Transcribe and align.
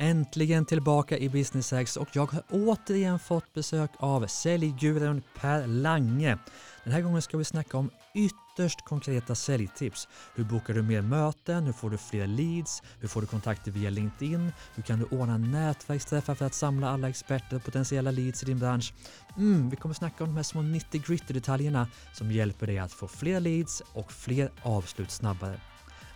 Äntligen 0.00 0.64
tillbaka 0.64 1.18
i 1.18 1.28
Business 1.28 1.70
Hacks 1.70 1.96
och 1.96 2.08
jag 2.12 2.32
har 2.32 2.42
återigen 2.50 3.18
fått 3.18 3.54
besök 3.54 3.90
av 3.98 4.26
säljguren 4.26 5.22
Per 5.40 5.66
Lange. 5.66 6.38
Den 6.84 6.92
här 6.92 7.00
gången 7.00 7.22
ska 7.22 7.38
vi 7.38 7.44
snacka 7.44 7.76
om 7.76 7.90
ytterst 8.14 8.84
konkreta 8.84 9.34
säljtips. 9.34 10.08
Hur 10.34 10.44
bokar 10.44 10.74
du 10.74 10.82
mer 10.82 11.02
möten? 11.02 11.64
Hur 11.64 11.72
får 11.72 11.90
du 11.90 11.98
fler 11.98 12.26
leads? 12.26 12.82
Hur 13.00 13.08
får 13.08 13.20
du 13.20 13.26
kontakter 13.26 13.70
via 13.70 13.90
LinkedIn? 13.90 14.52
Hur 14.74 14.82
kan 14.82 14.98
du 14.98 15.04
ordna 15.16 15.38
nätverksträffar 15.38 16.34
för 16.34 16.46
att 16.46 16.54
samla 16.54 16.90
alla 16.90 17.08
experter 17.08 17.56
och 17.56 17.64
potentiella 17.64 18.10
leads 18.10 18.42
i 18.42 18.46
din 18.46 18.58
bransch? 18.58 18.94
Mm, 19.36 19.70
vi 19.70 19.76
kommer 19.76 19.94
snacka 19.94 20.24
om 20.24 20.30
de 20.30 20.36
här 20.36 20.42
små 20.42 20.62
90 20.62 21.02
gritty 21.06 21.34
detaljerna 21.34 21.88
som 22.12 22.32
hjälper 22.32 22.66
dig 22.66 22.78
att 22.78 22.92
få 22.92 23.08
fler 23.08 23.40
leads 23.40 23.82
och 23.92 24.12
fler 24.12 24.50
avslut 24.62 25.10
snabbare. 25.10 25.60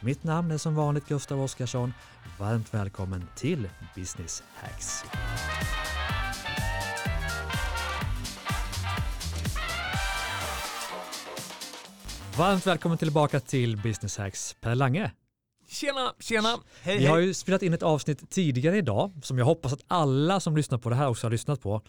Mitt 0.05 0.25
namn 0.25 0.51
är 0.51 0.59
som 0.59 0.75
vanligt 0.75 1.09
Gustav 1.09 1.41
Oskarsson. 1.41 1.95
Varmt 2.39 2.75
välkommen 2.75 3.25
till 3.37 3.69
Business 3.95 4.43
Hacks. 4.55 5.05
Varmt 12.39 12.67
välkommen 12.67 12.99
tillbaka 12.99 13.41
till 13.41 13.77
Business 13.77 14.19
Hacks, 14.19 14.57
Per 14.61 14.75
Lange. 14.75 15.11
Tjena, 15.73 16.15
tjena! 16.19 16.49
Hej, 16.83 16.99
Vi 16.99 17.07
har 17.07 17.19
ju 17.19 17.35
spelat 17.35 17.63
in 17.63 17.73
ett 17.73 17.83
avsnitt 17.83 18.31
tidigare 18.31 18.77
idag 18.77 19.13
som 19.23 19.39
jag 19.39 19.45
hoppas 19.45 19.73
att 19.73 19.81
alla 19.89 20.41
som 20.41 20.57
lyssnar 20.57 20.79
på 20.79 20.91
det 20.91 20.97
här 20.97 21.09
också 21.09 21.27
har 21.27 21.31
lyssnat 21.31 21.61
på. 21.61 21.83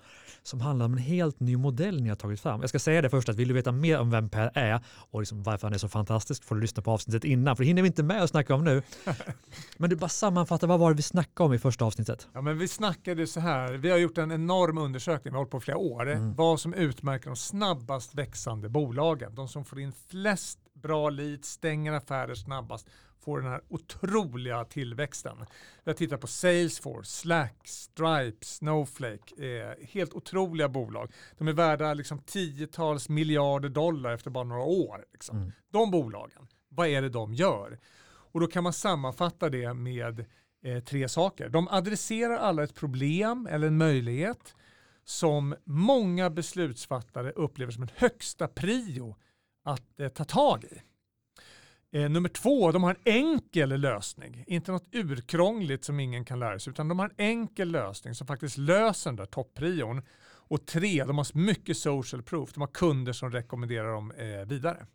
Som 0.44 0.62
handlar 0.62 0.86
om 0.86 0.94
en 0.94 1.00
helt 1.00 1.40
ny 1.40 1.58
modell 1.58 2.02
ni 2.02 2.10
har 2.10 2.16
tagit 2.16 2.42
fram. 2.42 2.62
Jag 2.62 2.70
ska 2.70 2.80
säga 2.80 3.02
det 3.02 3.10
först 3.10 3.30
att 3.30 3.36
vill 3.36 3.48
du 3.48 3.54
veta 3.54 3.72
mer 3.72 4.00
om 4.00 4.12
vem 4.12 4.30
Per 4.30 4.52
är 4.54 4.80
och 5.12 5.20
liksom 5.22 5.44
varför 5.44 5.68
han 5.68 5.74
är 5.74 5.78
så 5.78 5.90
fantastisk 5.90 6.44
får 6.44 6.56
du 6.56 6.62
lyssna 6.62 6.84
på 6.84 6.92
avsnittet 6.92 7.24
innan 7.24 7.56
för 7.56 7.64
det 7.64 7.68
hinner 7.68 7.82
vi 7.82 7.88
inte 7.88 8.04
med 8.04 8.24
att 8.24 8.30
snacka 8.30 8.56
om 8.56 8.64
nu. 8.64 8.82
Men 9.78 9.90
du 9.90 9.96
bara 9.96 10.10
sammanfattar, 10.10 10.68
vad 10.68 10.80
var 10.80 10.90
det 10.90 10.96
vi 10.96 11.04
snackade 11.04 11.48
om 11.48 11.54
i 11.54 11.60
första 11.60 11.86
avsnittet? 11.86 12.28
Ja, 12.34 12.42
men 12.42 12.58
vi 12.58 12.68
snackade 12.68 13.28
så 13.28 13.40
här, 13.40 13.74
vi 13.74 13.90
har 13.90 13.98
gjort 13.98 14.18
en 14.18 14.32
enorm 14.32 14.78
undersökning, 14.78 15.32
vi 15.32 15.36
har 15.36 15.38
hållit 15.38 15.52
på 15.52 15.60
flera 15.60 15.78
år, 15.78 16.36
vad 16.36 16.60
som 16.60 16.74
utmärker 16.74 17.26
de 17.26 17.36
snabbast 17.36 18.16
växande 18.16 18.70
bolagen. 18.70 19.36
De 19.36 19.48
som 19.48 19.66
får 19.66 19.80
in 19.80 19.94
flest 20.10 20.60
bra 20.74 21.10
leads, 21.10 21.50
stänger 21.50 21.94
affärer 21.94 22.36
snabbast, 22.36 22.88
får 23.24 23.42
den 23.42 23.52
här 23.52 23.62
otroliga 23.70 24.66
tillväxten. 24.66 25.38
Vi 25.84 25.92
har 25.92 25.94
tittat 25.94 26.22
på 26.22 26.28
Salesforce, 26.28 27.10
Slack, 27.10 27.68
Stripe, 27.68 28.46
Snowflake, 28.46 29.46
eh, 29.46 29.88
helt 29.90 30.14
otroliga 30.14 30.70
bolag. 30.70 31.12
De 31.38 31.48
är 31.48 31.54
värda 31.54 31.94
liksom 31.94 32.20
tiotals 32.20 33.10
miljarder 33.10 33.70
dollar 33.70 34.14
efter 34.14 34.32
bara 34.32 34.44
några 34.44 34.64
år. 34.64 35.06
Liksom. 35.14 35.52
De 35.72 35.92
bolagen, 35.92 36.48
vad 36.70 36.88
är 36.88 37.02
det 37.02 37.10
de 37.10 37.34
gör? 37.34 37.80
Och 38.06 38.40
då 38.40 38.48
kan 38.48 38.64
man 38.64 38.74
sammanfatta 38.74 39.50
det 39.50 39.74
med 39.74 40.26
eh, 40.64 40.84
tre 40.84 41.10
saker. 41.10 41.50
De 41.50 41.68
adresserar 41.68 42.38
alla 42.38 42.64
ett 42.64 42.76
problem 42.76 43.48
eller 43.52 43.68
en 43.68 43.78
möjlighet 43.78 44.56
som 45.04 45.56
många 45.64 46.30
beslutsfattare 46.30 47.32
upplever 47.32 47.72
som 47.72 47.84
en 47.84 47.90
högsta 47.96 48.48
prio 48.48 49.16
att 49.64 50.00
eh, 50.00 50.08
ta 50.08 50.24
tag 50.24 50.64
i. 50.64 50.82
Eh, 51.94 52.10
nummer 52.10 52.30
två, 52.30 52.72
de 52.72 52.84
har 52.84 52.90
en 53.04 53.14
enkel 53.14 53.70
lösning. 53.82 54.44
Inte 54.48 54.72
något 54.72 54.88
urkrångligt 54.92 55.84
som 55.86 56.00
ingen 56.00 56.26
kan 56.26 56.40
lära 56.40 56.60
sig, 56.60 56.72
utan 56.72 56.88
de 56.88 57.00
har 57.00 57.06
en 57.06 57.14
enkel 57.18 57.72
lösning 57.72 58.16
som 58.16 58.28
faktiskt 58.28 58.58
löser 58.58 59.10
den 59.10 59.16
där 59.16 59.26
topprion. 59.26 60.02
Och 60.50 60.66
tre, 60.66 61.04
de 61.04 61.18
har 61.18 61.38
mycket 61.38 61.78
social 61.78 62.22
proof. 62.24 62.54
De 62.54 62.62
har 62.62 62.68
kunder 62.68 63.14
som 63.14 63.32
rekommenderar 63.32 63.94
dem 63.94 64.12
eh, 64.12 64.48
vidare. 64.48 64.86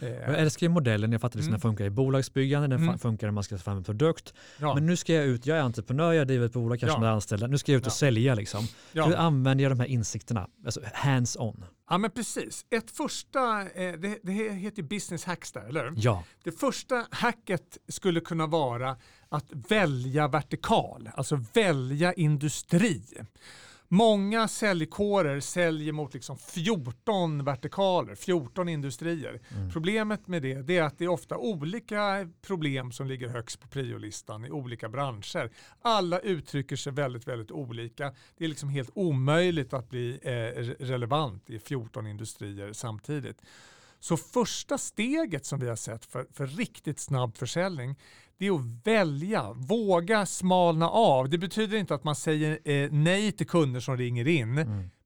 Eh, 0.00 0.08
Jag 0.08 0.38
älskar 0.38 0.66
ju 0.66 0.68
modellen, 0.72 1.12
jag 1.12 1.20
fattar 1.20 1.36
liksom 1.36 1.50
Mm. 1.50 1.60
den 1.60 1.60
funkar 1.60 1.84
i 1.84 1.90
bolagsbyggande, 1.90 2.68
den 2.68 2.82
Mm. 2.82 2.98
funkar 2.98 3.26
när 3.26 3.32
man 3.32 3.44
ska 3.44 3.56
ta 3.56 3.62
fram 3.62 3.76
en 3.76 3.84
produkt. 3.84 4.34
ja, 4.60 4.74
Men 4.74 4.86
nu 4.86 4.96
ska 4.96 5.14
jag 5.14 5.24
ut, 5.24 5.46
jag 5.46 5.58
är 5.58 5.62
entreprenör, 5.62 6.12
jag 6.12 6.26
driver 6.26 6.46
ett 6.46 6.52
bolag, 6.52 6.80
kanske 6.80 6.96
Ja. 6.96 7.00
några 7.00 7.12
anställda. 7.14 7.46
Nu 7.46 7.58
ska 7.58 7.72
jag 7.72 7.78
ut 7.78 7.86
och 7.86 7.90
Ja. 7.92 7.94
sälja 7.94 8.34
liksom. 8.34 8.64
ja. 8.92 9.06
Hur 9.06 9.16
använder 9.16 9.62
jag 9.64 9.72
de 9.72 9.80
här 9.80 9.86
insikterna? 9.86 10.48
Alltså 10.64 10.80
hands 10.94 11.36
on. 11.36 11.64
Ja, 11.92 11.98
men 11.98 12.10
precis. 12.10 12.66
Ett 12.70 12.90
första, 12.90 13.70
eh, 13.70 13.92
det, 13.92 14.18
det 14.22 14.32
heter 14.32 14.82
business 14.82 15.24
hacks 15.24 15.52
där, 15.52 15.68
eller 15.68 15.84
hur? 15.84 15.94
Ja. 15.96 16.24
Det 16.44 16.52
första 16.52 17.06
hacket 17.10 17.78
skulle 17.88 18.20
kunna 18.20 18.46
vara 18.46 18.96
att 19.28 19.46
välja 19.68 20.28
vertikal, 20.28 21.10
alltså 21.14 21.44
välja 21.52 22.12
industri. 22.12 23.02
Många 23.94 24.48
säljkårer 24.48 25.40
säljer 25.40 25.92
mot 25.92 26.14
liksom 26.14 26.36
14 26.38 27.44
vertikaler, 27.44 28.14
14 28.14 28.68
industrier. 28.68 29.40
Problemet 29.72 30.28
med 30.28 30.42
det, 30.42 30.62
det 30.62 30.76
är 30.78 30.82
att 30.82 30.98
det 30.98 31.04
är 31.04 31.08
ofta 31.08 31.36
olika 31.36 32.28
problem 32.46 32.92
som 32.92 33.06
ligger 33.06 33.28
högst 33.28 33.60
på 33.60 33.68
priolistan 33.68 34.44
i 34.44 34.50
olika 34.50 34.88
branscher. 34.88 35.50
Alla 35.82 36.18
uttrycker 36.18 36.76
sig 36.76 36.92
väldigt, 36.92 37.28
väldigt 37.28 37.50
olika. 37.50 38.14
Det 38.36 38.44
är 38.44 38.48
liksom 38.48 38.68
helt 38.68 38.90
omöjligt 38.94 39.72
att 39.72 39.88
bli 39.90 40.18
eh, 40.22 40.30
re- 40.30 40.76
relevant 40.78 41.50
i 41.50 41.58
14 41.58 42.06
industrier 42.06 42.72
samtidigt. 42.72 43.42
Så 44.02 44.16
första 44.16 44.78
steget 44.78 45.46
som 45.46 45.60
vi 45.60 45.68
har 45.68 45.76
sett 45.76 46.04
för, 46.04 46.26
för 46.32 46.46
riktigt 46.46 47.00
snabb 47.00 47.36
försäljning 47.36 47.96
det 48.38 48.46
är 48.46 48.52
att 48.52 48.86
välja, 48.86 49.52
våga 49.52 50.26
smalna 50.26 50.88
av. 50.88 51.28
Det 51.28 51.38
betyder 51.38 51.78
inte 51.78 51.94
att 51.94 52.04
man 52.04 52.16
säger 52.16 52.58
eh, 52.64 52.88
nej 52.92 53.32
till 53.32 53.46
kunder 53.46 53.80
som 53.80 53.96
ringer 53.96 54.28
in. 54.28 54.54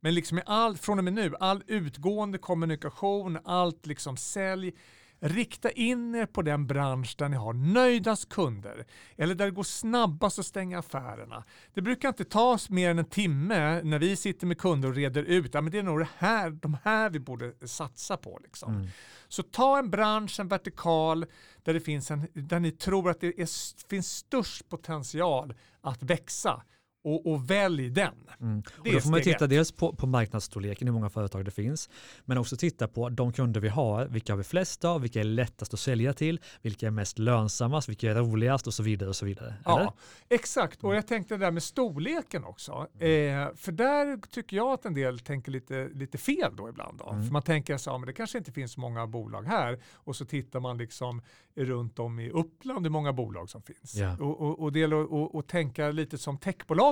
Men 0.00 0.14
liksom 0.14 0.40
all, 0.46 0.76
från 0.76 0.98
och 0.98 1.04
med 1.04 1.12
nu, 1.12 1.34
all 1.40 1.62
utgående 1.66 2.38
kommunikation, 2.38 3.38
allt 3.44 3.86
liksom 3.86 4.16
sälj, 4.16 4.72
rikta 5.20 5.70
in 5.70 6.14
er 6.14 6.26
på 6.26 6.42
den 6.42 6.66
bransch 6.66 7.14
där 7.18 7.28
ni 7.28 7.36
har 7.36 7.52
nöjdast 7.52 8.28
kunder 8.28 8.84
eller 9.16 9.34
där 9.34 9.44
det 9.44 9.50
går 9.50 9.62
snabbast 9.62 10.38
att 10.38 10.46
stänga 10.46 10.78
affärerna. 10.78 11.44
Det 11.74 11.82
brukar 11.82 12.08
inte 12.08 12.24
ta 12.24 12.52
oss 12.52 12.70
mer 12.70 12.90
än 12.90 12.98
en 12.98 13.04
timme 13.04 13.82
när 13.82 13.98
vi 13.98 14.16
sitter 14.16 14.46
med 14.46 14.58
kunder 14.58 14.88
och 14.88 14.94
reder 14.94 15.22
ut, 15.22 15.54
ja, 15.54 15.60
men 15.60 15.72
det 15.72 15.78
är 15.78 15.82
nog 15.82 15.98
det 15.98 16.08
här, 16.18 16.50
de 16.50 16.76
här 16.84 17.10
vi 17.10 17.20
borde 17.20 17.68
satsa 17.68 18.16
på. 18.16 18.40
Liksom. 18.42 18.88
Så 19.28 19.42
ta 19.42 19.78
en 19.78 19.90
bransch, 19.90 20.40
en 20.40 20.48
vertikal 20.48 21.26
där, 21.62 21.74
det 21.74 21.80
finns 21.80 22.10
en, 22.10 22.28
där 22.34 22.60
ni 22.60 22.70
tror 22.70 23.10
att 23.10 23.20
det 23.20 23.40
är, 23.40 23.88
finns 23.88 24.16
störst 24.16 24.68
potential 24.68 25.54
att 25.80 26.02
växa 26.02 26.62
och, 27.06 27.32
och 27.32 27.50
välj 27.50 27.90
den. 27.90 28.14
Mm. 28.40 28.62
Och 28.78 28.92
då 28.92 29.00
får 29.00 29.10
man 29.10 29.22
titta 29.22 29.46
dels 29.46 29.72
på, 29.72 29.92
på 29.92 30.06
marknadsstorleken, 30.06 30.88
hur 30.88 30.92
många 30.92 31.10
företag 31.10 31.44
det 31.44 31.50
finns, 31.50 31.90
men 32.24 32.38
också 32.38 32.56
titta 32.56 32.88
på 32.88 33.08
de 33.08 33.32
kunder 33.32 33.60
vi 33.60 33.68
har, 33.68 34.06
vilka 34.06 34.32
har 34.32 34.38
vi 34.38 34.44
flest 34.44 34.84
av, 34.84 35.00
vilka 35.00 35.20
är 35.20 35.24
lättast 35.24 35.74
att 35.74 35.80
sälja 35.80 36.12
till, 36.12 36.40
vilka 36.62 36.86
är 36.86 36.90
mest 36.90 37.18
lönsammast, 37.18 37.88
vilka 37.88 38.10
är 38.10 38.14
roligast 38.14 38.66
och 38.66 38.74
så 38.74 38.82
vidare. 38.82 39.08
och 39.08 39.16
så 39.16 39.26
vidare. 39.26 39.54
Eller? 39.66 39.80
Ja, 39.80 39.94
exakt. 40.28 40.84
Och 40.84 40.94
jag 40.94 41.06
tänkte 41.06 41.34
det 41.34 41.44
där 41.44 41.50
med 41.50 41.62
storleken 41.62 42.44
också. 42.44 42.72
Eh, 42.98 43.54
för 43.56 43.72
där 43.72 44.20
tycker 44.30 44.56
jag 44.56 44.72
att 44.72 44.84
en 44.84 44.94
del 44.94 45.18
tänker 45.18 45.52
lite, 45.52 45.88
lite 45.94 46.18
fel 46.18 46.56
då 46.56 46.68
ibland. 46.68 46.98
Då. 46.98 47.04
För 47.04 47.32
man 47.32 47.42
tänker 47.42 47.76
så, 47.76 47.90
ja, 47.90 47.98
men 47.98 48.06
det 48.06 48.12
kanske 48.12 48.38
inte 48.38 48.52
finns 48.52 48.76
många 48.76 49.06
bolag 49.06 49.42
här 49.42 49.80
och 49.94 50.16
så 50.16 50.24
tittar 50.24 50.60
man 50.60 50.78
liksom 50.78 51.22
runt 51.54 51.98
om 51.98 52.20
i 52.20 52.30
Uppland 52.30 52.86
hur 52.86 52.90
många 52.90 53.12
bolag 53.12 53.50
som 53.50 53.62
finns. 53.62 53.94
Ja. 53.94 54.16
Och, 54.20 54.40
och, 54.40 54.60
och 54.60 54.72
det 54.72 54.78
gäller 54.78 55.38
att 55.38 55.48
tänka 55.48 55.90
lite 55.90 56.18
som 56.18 56.38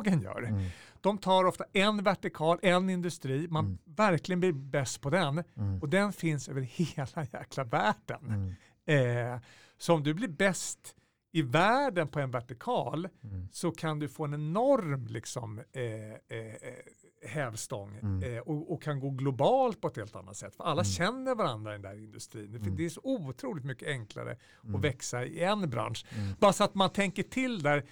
techbolagen 0.05 0.23
gör. 0.23 0.43
Mm. 0.49 0.65
De 1.01 1.19
tar 1.19 1.45
ofta 1.45 1.65
en 1.73 2.03
vertikal, 2.05 2.59
en 2.63 2.91
industri, 2.91 3.47
man 3.51 3.65
Mm. 3.65 3.79
verkligen 3.85 4.41
blir 4.41 4.53
bäst 4.53 5.01
på 5.01 5.11
den 5.11 5.45
och 5.83 5.89
den 5.89 6.13
finns 6.13 6.49
över 6.49 6.61
hela 6.97 7.27
jäkla 7.33 7.65
världen. 7.65 8.55
Mm. 8.87 9.35
Eh, 9.35 9.41
så 9.79 9.95
om 9.95 10.03
du 10.03 10.15
blir 10.15 10.29
bäst 10.29 10.97
i 11.33 11.43
världen 11.43 12.09
på 12.09 12.21
en 12.21 12.31
vertikal 12.31 13.09
Mm. 13.25 13.49
så 13.53 13.71
kan 13.71 13.99
du 13.99 14.09
få 14.09 14.25
en 14.25 14.35
enorm 14.35 15.07
liksom, 15.07 15.59
eh, 15.73 15.83
eh, 15.83 16.47
eh, 16.55 17.29
hävstång 17.29 17.99
Mm. 18.03 18.23
eh, 18.37 18.39
och, 18.41 18.73
och 18.73 18.83
kan 18.83 19.01
gå 19.01 19.11
globalt 19.11 19.81
på 19.81 19.89
ett 19.89 19.97
helt 19.97 20.17
annat 20.17 20.37
sätt. 20.37 20.55
För 20.55 20.65
alla 20.65 20.85
känner 20.85 21.35
varandra 21.35 21.71
i 21.71 21.73
den 21.75 21.83
där 21.83 21.95
industrin. 22.05 22.53
Det- 22.53 22.59
Mm. 22.59 22.77
Det 22.77 22.85
är 22.85 22.89
så 22.89 23.01
otroligt 23.05 23.65
mycket 23.65 23.89
enklare 23.89 24.37
att 24.75 24.81
växa 24.81 25.25
i 25.25 25.41
en 25.45 25.71
bransch. 25.71 26.07
Mm. 26.17 26.35
Bara 26.41 26.53
så 26.53 26.65
att 26.65 26.75
man 26.75 26.91
tänker 26.91 27.23
till 27.23 27.63
där 27.63 27.85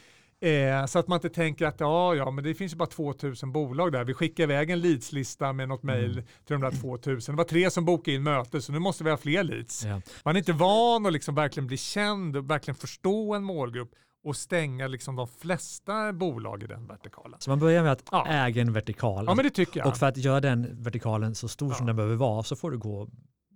Eh, 0.43 0.87
så 0.87 0.99
att 0.99 1.09
man 1.09 1.17
inte 1.17 1.29
tänker 1.31 1.67
att 1.67 1.81
ja, 1.81 2.15
ja, 2.15 2.31
men 2.31 2.45
det 2.45 2.55
finns 2.55 2.73
ju 2.73 2.77
bara 2.77 2.87
2000 2.89 3.53
bolag 3.53 3.93
där. 3.93 4.05
Vi 4.05 4.15
skickar 4.15 4.45
iväg 4.45 4.71
en 4.71 4.81
leadslista 4.81 5.53
med 5.53 5.69
något 5.69 5.83
mejl 5.83 6.13
Mm. 6.13 6.25
till 6.25 6.53
de 6.55 6.61
där 6.61 6.71
2000. 6.71 7.35
Det 7.35 7.37
var 7.37 7.45
tre 7.45 7.71
som 7.71 7.85
bokade 7.85 8.15
in 8.15 8.23
möte 8.23 8.61
så 8.63 8.73
nu 8.73 8.79
måste 8.79 9.05
vi 9.05 9.11
ha 9.11 9.17
fler 9.17 9.43
leads. 9.45 9.85
Ja. 9.85 10.01
Man 10.25 10.37
är 10.37 10.39
inte 10.39 10.53
van 10.53 11.07
att 11.07 11.13
liksom 11.13 11.35
verkligen 11.35 11.67
bli 11.67 11.77
känd 11.77 12.37
och 12.37 12.51
verkligen 12.51 12.77
förstå 12.77 13.35
en 13.35 13.45
målgrupp 13.45 13.91
och 14.25 14.37
stänga 14.37 14.87
liksom 14.89 15.17
de 15.17 15.29
flesta 15.29 16.13
bolag 16.13 16.63
i 16.63 16.67
den 16.67 16.87
vertikalen. 16.87 17.37
Så 17.41 17.51
man 17.51 17.59
börjar 17.59 17.83
med 17.83 17.93
att 17.93 18.03
Ja. 18.11 18.27
äga 18.27 18.63
en 18.63 18.73
vertikal. 18.73 19.25
Ja 19.29 19.35
men 19.35 19.45
det 19.45 19.51
tycker 19.51 19.81
jag. 19.81 19.87
Och 19.89 19.97
för 19.97 20.07
att 20.07 20.17
göra 20.17 20.41
den 20.41 20.83
vertikalen 20.83 21.35
så 21.35 21.49
stor 21.49 21.71
som 21.73 21.77
Ja. 21.85 21.87
den 21.87 21.97
behöver 21.97 22.17
vara 22.17 22.43
så 22.43 22.57
får 22.57 22.71
du 22.71 22.79
gå 22.79 23.09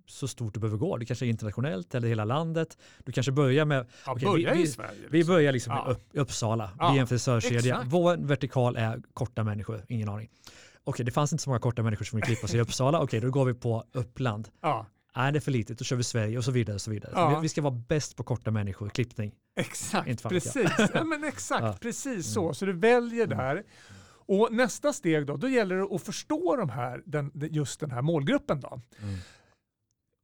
så 0.06 0.28
stort 0.28 0.54
du 0.54 0.60
behöver 0.60 0.78
gå. 0.78 0.96
Det 0.96 1.04
kanske 1.06 1.26
är 1.26 1.28
internationellt 1.28 1.94
eller 1.94 2.08
hela 2.08 2.24
landet. 2.24 2.78
Du 3.04 3.12
kanske 3.12 3.32
börjar 3.32 3.64
med, 3.64 3.86
ja, 4.06 4.12
okej, 4.12 4.24
börja 4.28 4.52
vi, 4.52 4.58
i 4.58 4.62
vi, 4.62 4.68
Sverige. 4.68 4.90
vi 5.10 5.18
liksom. 5.18 5.34
börjar 5.34 5.52
liksom 5.52 5.72
Ja. 5.72 5.88
i 5.88 5.92
Upp, 5.92 6.02
Uppsala. 6.12 6.70
Ja, 6.78 6.90
Vi 6.90 6.96
är 6.96 7.00
en 7.00 7.06
frisörkedja. 7.06 7.82
Vår 7.86 8.16
vertikal 8.16 8.76
är 8.76 9.02
korta 9.14 9.44
människor, 9.44 9.84
ingen 9.88 10.08
aning. 10.08 10.28
Okej, 10.84 11.04
det 11.06 11.12
fanns 11.12 11.32
inte 11.32 11.44
så 11.44 11.50
många 11.50 11.60
korta 11.60 11.82
människor 11.82 12.04
som 12.04 12.16
vill 12.16 12.24
klippa 12.24 12.46
sig 12.46 12.56
i 12.58 12.60
Uppsala. 12.62 13.00
Okej, 13.00 13.20
då 13.20 13.30
går 13.30 13.44
vi 13.44 13.54
på 13.54 13.84
Uppland. 13.92 14.48
Ja. 14.60 14.86
Nej, 15.16 15.32
det 15.32 15.38
är 15.38 15.40
för 15.40 15.50
litet, 15.50 15.78
då 15.78 15.84
kör 15.84 15.96
vi 15.96 16.02
Sverige 16.04 16.38
och 16.38 16.44
så 16.44 16.50
vidare. 16.50 16.74
Och 16.74 16.80
så 16.80 16.90
vidare. 16.90 17.12
Ja. 17.14 17.28
Vi, 17.28 17.42
vi 17.42 17.48
ska 17.48 17.62
vara 17.62 17.74
bäst 17.88 18.16
på 18.16 18.22
korta 18.24 18.50
människor, 18.50 18.88
klippning. 18.88 19.32
Exakt, 19.60 20.22
precis. 20.22 20.70
ja, 20.94 21.04
men 21.04 21.24
exakt, 21.24 21.80
precis 21.80 22.06
Mm. 22.06 22.22
så. 22.22 22.54
Så 22.54 22.66
du 22.66 22.72
väljer 22.72 23.26
där. 23.26 23.62
Och 24.28 24.48
nästa 24.52 24.92
steg 24.92 25.26
då, 25.26 25.36
då 25.36 25.48
gäller 25.48 25.76
det 25.76 25.82
att 25.94 26.02
förstå 26.02 26.56
de 26.56 26.68
här, 26.70 27.02
den, 27.06 27.30
just 27.34 27.80
den 27.80 27.90
här 27.90 28.02
målgruppen. 28.02 28.60
Då. 28.60 28.80
Mm. 29.02 29.14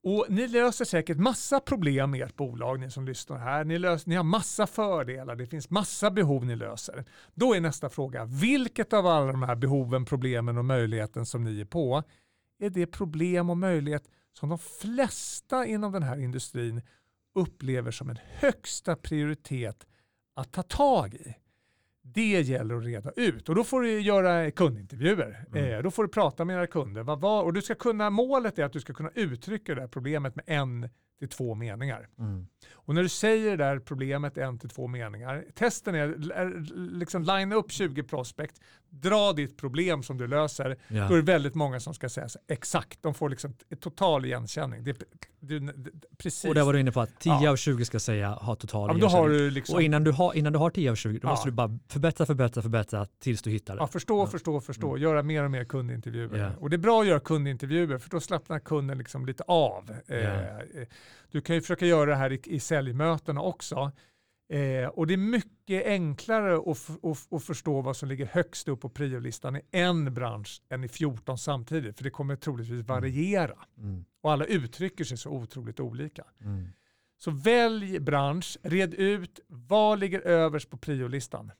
Och 0.04 0.26
ni 0.28 0.48
löser 0.48 0.84
säkert 0.84 1.16
massa 1.16 1.60
problem 1.60 2.14
i 2.14 2.20
ert 2.20 2.36
bolag, 2.36 2.80
ni 2.80 2.90
som 2.90 3.06
lyssnar 3.06 3.38
här. 3.38 3.64
Ni, 3.64 3.78
löser, 3.78 4.08
ni 4.08 4.14
har 4.14 4.24
massa 4.24 4.66
fördelar, 4.66 5.36
det 5.36 5.46
finns 5.46 5.70
massa 5.70 6.10
behov 6.10 6.44
ni 6.44 6.56
löser. 6.56 7.04
Då 7.34 7.54
är 7.54 7.60
nästa 7.60 7.90
fråga, 7.90 8.24
vilket 8.24 8.92
av 8.92 9.06
alla 9.06 9.32
de 9.32 9.42
här 9.42 9.54
behoven, 9.54 10.04
problemen 10.04 10.58
och 10.58 10.64
möjligheten 10.64 11.26
som 11.26 11.44
ni 11.44 11.60
är 11.60 11.64
på, 11.64 12.02
är 12.58 12.70
det 12.70 12.86
problem 12.86 13.50
och 13.50 13.58
möjlighet 13.58 14.08
som 14.32 14.48
de 14.48 14.58
flesta 14.58 15.66
inom 15.66 15.92
den 15.92 16.02
här 16.02 16.18
industrin 16.20 16.82
upplever 17.34 17.90
som 17.90 18.10
en 18.10 18.18
högsta 18.24 18.96
prioritet 18.96 19.86
att 20.34 20.52
ta 20.52 20.62
tag 20.62 21.14
i? 21.14 21.34
Det 22.04 22.40
gäller 22.40 22.74
att 22.74 22.84
reda 22.84 23.10
ut 23.16 23.48
och 23.48 23.54
då 23.54 23.64
får 23.64 23.82
du 23.82 24.00
göra 24.00 24.50
kundintervjuer. 24.50 25.44
Mm. 25.52 25.74
Eh, 25.74 25.82
då 25.82 25.90
får 25.90 26.02
du 26.02 26.08
prata 26.08 26.44
med 26.44 26.56
era 26.56 26.66
kunder. 26.66 27.02
Vad, 27.02 27.20
vad, 27.20 27.44
och 27.44 27.52
du 27.52 27.62
ska 27.62 27.74
kunna, 27.74 28.10
målet 28.10 28.58
är 28.58 28.64
att 28.64 28.72
du 28.72 28.80
ska 28.80 28.94
kunna 28.94 29.10
uttrycka 29.14 29.74
det 29.74 29.80
här 29.80 29.88
problemet 29.88 30.36
med 30.36 30.44
en 30.48 30.88
till 31.18 31.28
två 31.28 31.54
meningar. 31.54 32.08
Mm. 32.18 32.46
Och 32.92 32.96
när 32.96 33.02
du 33.02 33.08
säger 33.08 33.50
det 33.50 33.64
där 33.64 33.78
problemet 33.78 34.38
en 34.38 34.58
till 34.58 34.68
två 34.70 34.86
meningar, 34.86 35.44
testen 35.54 35.94
är, 35.94 36.32
är 36.32 36.64
liksom 36.98 37.22
line 37.22 37.52
upp 37.52 37.72
20 37.72 38.02
prospect, 38.02 38.60
dra 38.90 39.32
ditt 39.32 39.56
problem 39.56 40.02
som 40.02 40.18
du 40.18 40.26
löser, 40.26 40.76
Ja. 40.88 41.08
då 41.08 41.14
är 41.14 41.18
det 41.18 41.22
väldigt 41.32 41.54
många 41.54 41.80
som 41.80 41.94
ska 41.94 42.08
säga 42.08 42.28
så, 42.28 42.38
exakt, 42.48 42.98
de 43.02 43.14
får 43.14 43.28
liksom 43.28 43.54
ett 43.70 43.80
total 43.80 44.24
igenkänning. 44.24 44.84
Det, 44.84 44.96
du, 45.40 45.60
det, 45.60 45.90
precis. 46.18 46.48
Och 46.48 46.54
där 46.54 46.62
var 46.64 46.72
du 46.72 46.80
inne 46.80 46.92
på 46.92 47.00
att 47.00 47.20
10 47.20 47.32
Ja. 47.42 47.50
av 47.50 47.56
20 47.56 47.84
ska 47.84 47.98
säga 48.00 48.30
ha 48.30 48.54
total 48.54 48.90
ja, 48.94 49.00
då 49.00 49.06
har 49.06 49.18
igenkänning. 49.18 49.38
du 49.48 49.50
liksom, 49.50 49.74
Och 49.74 49.82
innan 49.82 50.04
du, 50.04 50.10
har, 50.12 50.34
innan 50.34 50.52
du 50.52 50.58
har 50.58 50.70
10 50.70 50.90
av 50.90 50.94
20, 50.94 51.18
då 51.18 51.28
Ja. 51.28 51.30
måste 51.30 51.48
du 51.48 51.52
bara 51.52 51.78
förbättra, 51.88 52.26
förbättra, 52.26 52.62
förbättra 52.62 53.06
tills 53.18 53.42
du 53.42 53.50
hittar 53.50 53.74
det. 53.74 53.80
Ja, 53.82 53.86
förstå, 53.86 54.26
förstå, 54.26 54.60
förstå. 54.60 54.98
Göra 54.98 55.22
mer 55.22 55.42
och 55.44 55.50
mer 55.50 55.64
kundintervjuer. 55.64 56.38
Ja. 56.38 56.50
Och 56.60 56.70
det 56.70 56.76
är 56.76 56.78
bra 56.78 57.00
att 57.00 57.06
göra 57.06 57.20
kundintervjuer 57.20 57.98
för 57.98 58.10
då 58.10 58.20
slappnar 58.20 58.58
kunden 58.58 58.98
liksom 58.98 59.26
lite 59.26 59.42
av. 59.46 59.90
Ja. 60.06 60.60
Du 61.30 61.40
kan 61.40 61.54
ju 61.56 61.60
försöka 61.62 61.86
göra 61.86 62.10
det 62.10 62.16
här 62.16 62.32
i, 62.32 62.40
i 62.44 62.60
säljmötena 62.82 63.40
också. 63.40 63.92
Eh, 64.52 64.88
och 64.88 65.06
det 65.06 65.14
är 65.14 65.18
mycket 65.18 65.86
enklare 65.86 66.56
att, 66.56 66.90
att, 67.04 67.32
att 67.32 67.44
förstå 67.44 67.80
vad 67.80 67.96
som 67.96 68.08
ligger 68.08 68.26
högst 68.26 68.68
upp 68.68 68.80
på 68.80 68.88
priolistan 68.88 69.56
i 69.56 69.60
en 69.70 70.14
bransch 70.14 70.62
än 70.68 70.84
i 70.84 70.88
14 70.88 71.38
samtidigt. 71.38 71.96
För 71.96 72.04
det 72.04 72.10
kommer 72.10 72.36
troligtvis 72.36 72.86
variera. 72.86 73.58
Mm. 73.78 74.04
Och 74.22 74.32
alla 74.32 74.44
uttrycker 74.44 75.04
sig 75.04 75.18
så 75.18 75.30
otroligt 75.30 75.80
olika. 75.80 76.24
Mm. 76.40 76.68
Så 77.18 77.30
välj 77.30 78.00
bransch, 78.00 78.58
red 78.62 78.94
ut 78.94 79.40
vad 79.48 79.98
ligger 79.98 80.20
överst 80.20 80.70
på 80.70 80.76
priolistan. 80.76 81.50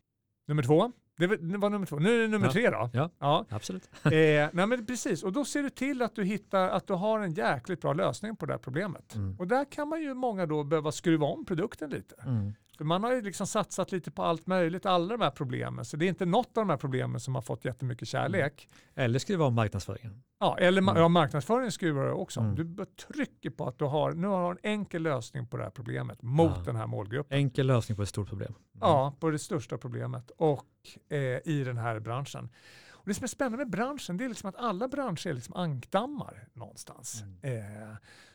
Nummer 0.49 0.63
två, 0.63 0.93
det 1.19 1.26
var- 1.26 1.70
nummer 1.70 1.87
två. 1.87 1.97
Nu 1.97 2.14
är 2.17 2.19
det 2.23 2.29
nummer 2.29 2.47
Ja. 2.47 2.53
tre 2.53 2.70
då. 2.70 2.91
Ja. 2.93 3.11
Ja. 3.19 3.47
Absolut. 3.50 3.91
Eh, 4.05 4.11
nej 4.12 4.67
men 4.67 4.87
precis, 4.87 5.23
och 5.23 5.32
då 5.32 5.44
ser 5.44 5.62
du 5.62 5.70
till 5.70 6.03
att 6.03 6.14
du 6.14 6.25
hittar 6.25 6.69
att 6.69 6.87
du 6.87 6.93
har 6.93 7.20
en 7.20 7.32
jäkligt 7.32 7.81
bra 7.81 7.93
lösning 7.93 8.37
på 8.37 8.47
det 8.47 8.53
här 8.53 8.59
problemet. 8.59 9.14
Mm. 9.14 9.37
Och 9.38 9.47
där 9.49 9.64
kan 9.64 9.88
man 9.88 10.03
ju 10.03 10.14
många 10.14 10.47
då 10.47 10.64
behöva 10.64 10.93
skruva 10.93 11.26
om 11.26 11.44
produkten 11.44 11.91
lite. 11.91 12.14
Mm. 12.26 12.53
För 12.82 12.87
man 12.87 13.05
har 13.05 13.12
ju 13.14 13.23
liksom 13.23 13.46
satsat 13.46 13.93
lite 13.93 14.11
på 14.11 14.23
allt 14.23 14.46
möjligt, 14.46 14.87
alla 14.87 15.17
de 15.17 15.25
här 15.25 15.31
problemen. 15.31 15.84
Så 15.84 15.96
det 15.96 16.05
är 16.05 16.08
inte 16.08 16.26
något 16.26 16.46
av 16.46 16.62
de 16.67 16.70
här 16.70 16.76
problemen 16.76 17.20
som 17.20 17.34
har 17.34 17.43
fått 17.43 17.64
jättemycket 17.64 18.08
kärlek. 18.08 18.69
Eller 18.94 19.19
skriva 19.19 19.44
om 19.44 19.55
marknadsföringen. 19.55 20.23
Ja, 20.40 20.58
eller 20.58 20.82
Mm. 20.82 20.96
ja, 20.96 21.08
marknadsföringen 21.08 21.73
skruvar 21.73 22.05
du 22.05 22.11
också. 22.12 22.40
om. 22.40 22.46
Mm. 22.46 22.76
Du 22.76 22.84
trycker 22.84 23.50
på 23.50 23.69
att 23.69 23.79
du 23.79 23.84
har, 23.84 24.12
nu 24.12 24.26
har 24.26 24.50
en 24.52 24.58
enkel 24.62 25.02
lösning 25.02 25.46
på 25.46 25.56
det 25.56 25.62
här 25.62 25.70
problemet 25.70 26.23
mot 26.23 26.52
Ja. 26.56 26.62
den 26.64 26.76
här 26.76 26.87
målgruppen. 26.87 27.38
Enkel 27.38 27.67
lösning 27.67 27.96
på 27.96 28.02
ett 28.02 28.08
stort 28.08 28.29
problem. 28.29 28.52
Mm. 28.55 28.61
Ja, 28.81 29.14
på 29.20 29.31
det 29.31 29.38
största 29.38 29.79
problemet 29.79 30.31
och 30.37 30.67
eh, 31.08 31.19
i 31.44 31.62
den 31.64 31.79
här 31.79 32.00
branschen. 32.00 32.49
Och 32.90 33.08
det 33.08 33.14
som 33.14 33.25
är 33.25 33.29
spännande 33.29 33.58
med 33.58 33.70
branschen 33.70 34.17
det 34.17 34.25
är 34.25 34.29
liksom 34.29 34.49
att 34.49 34.56
alla 34.56 34.88
branscher 34.88 35.26
är 35.29 35.32
liksom 35.34 35.55
ankdammar 35.56 36.49
någonstans. 36.52 37.23
Eh, 37.43 37.52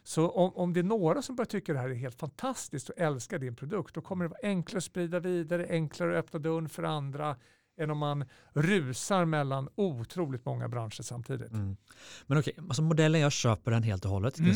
så 0.07 0.29
om, 0.29 0.55
om 0.55 0.73
det 0.73 0.79
är 0.79 0.83
några 0.83 1.21
som 1.21 1.35
börjar 1.35 1.45
tycka 1.45 1.73
det 1.73 1.79
här 1.79 1.89
är 1.89 1.93
helt 1.93 2.19
fantastiskt 2.19 2.89
och 2.89 2.97
älskar 2.97 3.39
din 3.39 3.55
produkt 3.55 3.95
då 3.95 4.01
kommer 4.01 4.25
det 4.25 4.29
vara 4.29 4.39
enklare 4.43 4.77
att 4.77 4.83
sprida 4.83 5.19
vidare, 5.19 5.67
enklare 5.69 6.19
att 6.19 6.25
öppna 6.25 6.39
dörren 6.39 6.69
för 6.69 6.83
andra 6.83 7.35
än 7.79 7.91
om 7.91 7.97
man 7.97 8.25
rusar 8.53 9.25
mellan 9.25 9.69
otroligt 9.75 10.45
många 10.45 10.67
branscher 10.67 11.01
samtidigt. 11.01 11.51
Mm. 11.51 11.77
Men 12.27 12.37
okej, 12.37 12.53
alltså 12.57 12.81
modellen 12.81 13.21
jag 13.21 13.31
köper 13.31 13.71
den 13.71 13.83
helt 13.83 14.05
och 14.05 14.11
hållet. 14.11 14.39
Mm. 14.39 14.51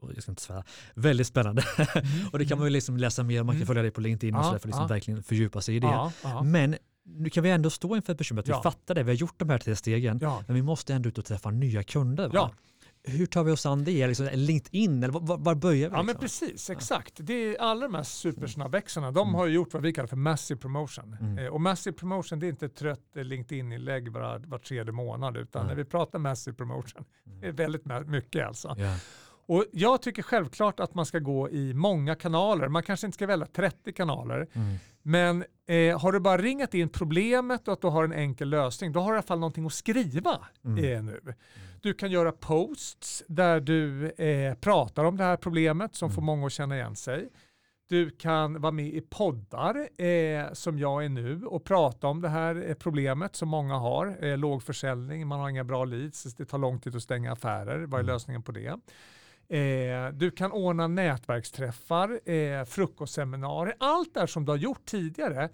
oj, 0.00 0.12
jag 0.14 0.22
ska 0.22 0.32
inte 0.32 0.42
svära. 0.42 0.64
Väldigt 0.94 1.26
spännande. 1.26 1.64
och 2.32 2.38
det 2.38 2.44
kan 2.46 2.58
man 2.58 2.66
ju 2.66 2.70
liksom 2.70 2.96
läsa 2.96 3.22
mer, 3.22 3.42
man 3.42 3.54
kan 3.54 3.56
Mm. 3.56 3.66
följa 3.66 3.82
dig 3.82 3.90
på 3.90 4.00
LinkedIn 4.00 4.34
och 4.34 4.40
Ja, 4.40 4.44
sådär 4.44 4.58
för 4.58 4.68
att 4.68 4.72
liksom 4.72 4.82
ja. 4.82 4.88
verkligen 4.88 5.22
fördjupa 5.22 5.60
sig 5.60 5.76
i 5.76 5.80
det. 5.80 6.10
Ja, 6.22 6.42
Men 6.42 6.76
nu 7.04 7.30
kan 7.30 7.42
vi 7.42 7.50
ändå 7.50 7.70
stå 7.70 7.96
inför 7.96 8.12
ett 8.12 8.18
bekymmer 8.18 8.42
att 8.42 8.48
vi 8.48 8.52
fattar 8.62 8.94
det. 8.94 9.02
Vi 9.02 9.10
har 9.10 9.16
gjort 9.16 9.38
de 9.38 9.50
här 9.50 9.58
tre 9.58 9.76
stegen. 9.76 10.18
Men 10.46 10.54
vi 10.54 10.62
måste 10.62 10.94
ändå 10.94 11.08
ut 11.08 11.18
och 11.18 11.24
träffa 11.24 11.50
nya 11.50 11.82
kunder. 11.82 12.30
Hur 13.06 13.26
tar 13.26 13.44
vi 13.44 13.52
oss 13.52 13.66
an 13.66 13.84
det? 13.84 14.06
Liksom, 14.06 14.28
LinkedIn 14.32 15.02
eller 15.02 15.12
var, 15.20 15.36
var- 15.38 15.54
börjar 15.54 15.74
vi? 15.90 15.96
Ja 15.96 16.02
men 16.02 16.06
liksom? 16.06 16.20
precis, 16.20 16.70
exakt. 16.70 17.12
Det 17.16 17.32
är 17.34 17.60
alla 17.60 17.80
de 17.86 17.94
här 17.94 18.02
supersnabbväxarna, 18.02 19.10
de 19.10 19.34
har 19.34 19.46
ju 19.46 19.54
gjort 19.54 19.72
vad 19.74 19.82
vi 19.82 19.92
kallar 19.92 20.06
för 20.06 20.16
massive 20.16 20.60
promotion. 20.60 21.16
Mm. 21.20 21.38
Eh, 21.38 21.46
och 21.46 21.60
massive 21.60 21.96
promotion 21.96 22.38
det 22.38 22.46
är 22.46 22.48
inte 22.50 22.68
trött 22.68 23.00
LinkedIn-inlägg 23.14 24.08
var, 24.12 24.38
var 24.38 24.58
tredje 24.58 24.92
månad 24.92 25.36
utan 25.36 25.62
Mm. 25.62 25.76
när 25.76 25.84
vi 25.84 25.90
pratar 25.90 26.18
massive 26.18 26.56
promotion, 26.56 27.04
det 27.40 27.46
är 27.46 27.52
väldigt 27.52 27.84
mycket 28.06 28.46
alltså. 28.46 28.74
Ja. 28.78 28.96
Och 29.46 29.64
jag 29.72 30.02
tycker 30.02 30.22
självklart 30.22 30.80
att 30.80 30.94
man 30.94 31.06
ska 31.06 31.18
gå 31.18 31.50
i 31.50 31.74
många 31.74 32.14
kanaler. 32.14 32.68
Man 32.68 32.82
kanske 32.82 33.06
inte 33.06 33.14
ska 33.16 33.26
välja 33.26 33.46
30 33.46 33.92
kanaler. 33.92 34.48
Men 35.06 35.44
eh, 35.66 36.00
har 36.00 36.12
du 36.12 36.20
bara 36.20 36.38
ringat 36.38 36.74
in 36.74 36.88
problemet 36.88 37.68
och 37.68 37.74
att 37.74 37.80
du 37.80 37.86
har 37.86 38.04
en 38.04 38.12
enkel 38.12 38.48
lösning, 38.48 38.92
då 38.92 39.00
har 39.00 39.06
du 39.10 39.14
i 39.14 39.18
alla 39.18 39.22
fall 39.26 39.38
någonting 39.38 39.66
att 39.66 39.72
skriva 39.72 40.40
Mm. 40.64 40.84
eh, 40.84 41.02
nu. 41.02 41.34
Du 41.82 41.94
kan 41.94 42.10
göra 42.10 42.32
posts 42.32 43.22
där 43.28 43.60
du 43.60 44.10
eh, 44.10 44.54
pratar 44.54 45.04
om 45.04 45.16
det 45.16 45.24
här 45.24 45.36
problemet 45.36 45.94
som 45.94 46.06
Mm. 46.06 46.14
får 46.14 46.22
många 46.22 46.46
att 46.46 46.52
känna 46.52 46.76
igen 46.76 46.96
sig. 46.96 47.28
Du 47.88 48.10
kan 48.10 48.60
vara 48.60 48.72
med 48.72 48.86
i 48.86 49.00
poddar 49.00 49.88
eh, 50.04 50.52
som 50.52 50.78
jag 50.78 51.04
är 51.04 51.08
nu 51.08 51.44
och 51.46 51.64
prata 51.64 52.06
om 52.06 52.20
det 52.20 52.28
här 52.28 52.68
eh, 52.68 52.74
problemet 52.74 53.36
som 53.36 53.48
många 53.48 53.74
har. 53.74 54.24
Eh, 54.24 54.38
låg 54.38 54.62
försäljning, 54.62 55.26
man 55.26 55.40
har 55.40 55.48
inga 55.50 55.64
bra 55.64 55.84
leads, 55.84 56.22
det 56.34 56.44
tar 56.44 56.58
lång 56.58 56.80
tid 56.80 56.96
att 56.96 57.02
stänga 57.02 57.32
affärer. 57.32 57.78
Vad 57.86 58.00
är 58.00 58.04
Mm. 58.04 58.06
lösningen 58.14 58.42
på 58.42 58.52
det? 58.52 58.76
Eh, 59.48 60.08
du 60.12 60.30
kan 60.30 60.52
ordna 60.52 60.86
nätverksträffar, 60.88 62.30
eh, 62.30 62.64
frukostseminarier, 62.64 63.76
allt 63.80 64.14
det 64.14 64.20
här 64.20 64.26
som 64.26 64.44
du 64.44 64.52
har 64.52 64.56
gjort 64.56 64.84
tidigare. 64.84 65.48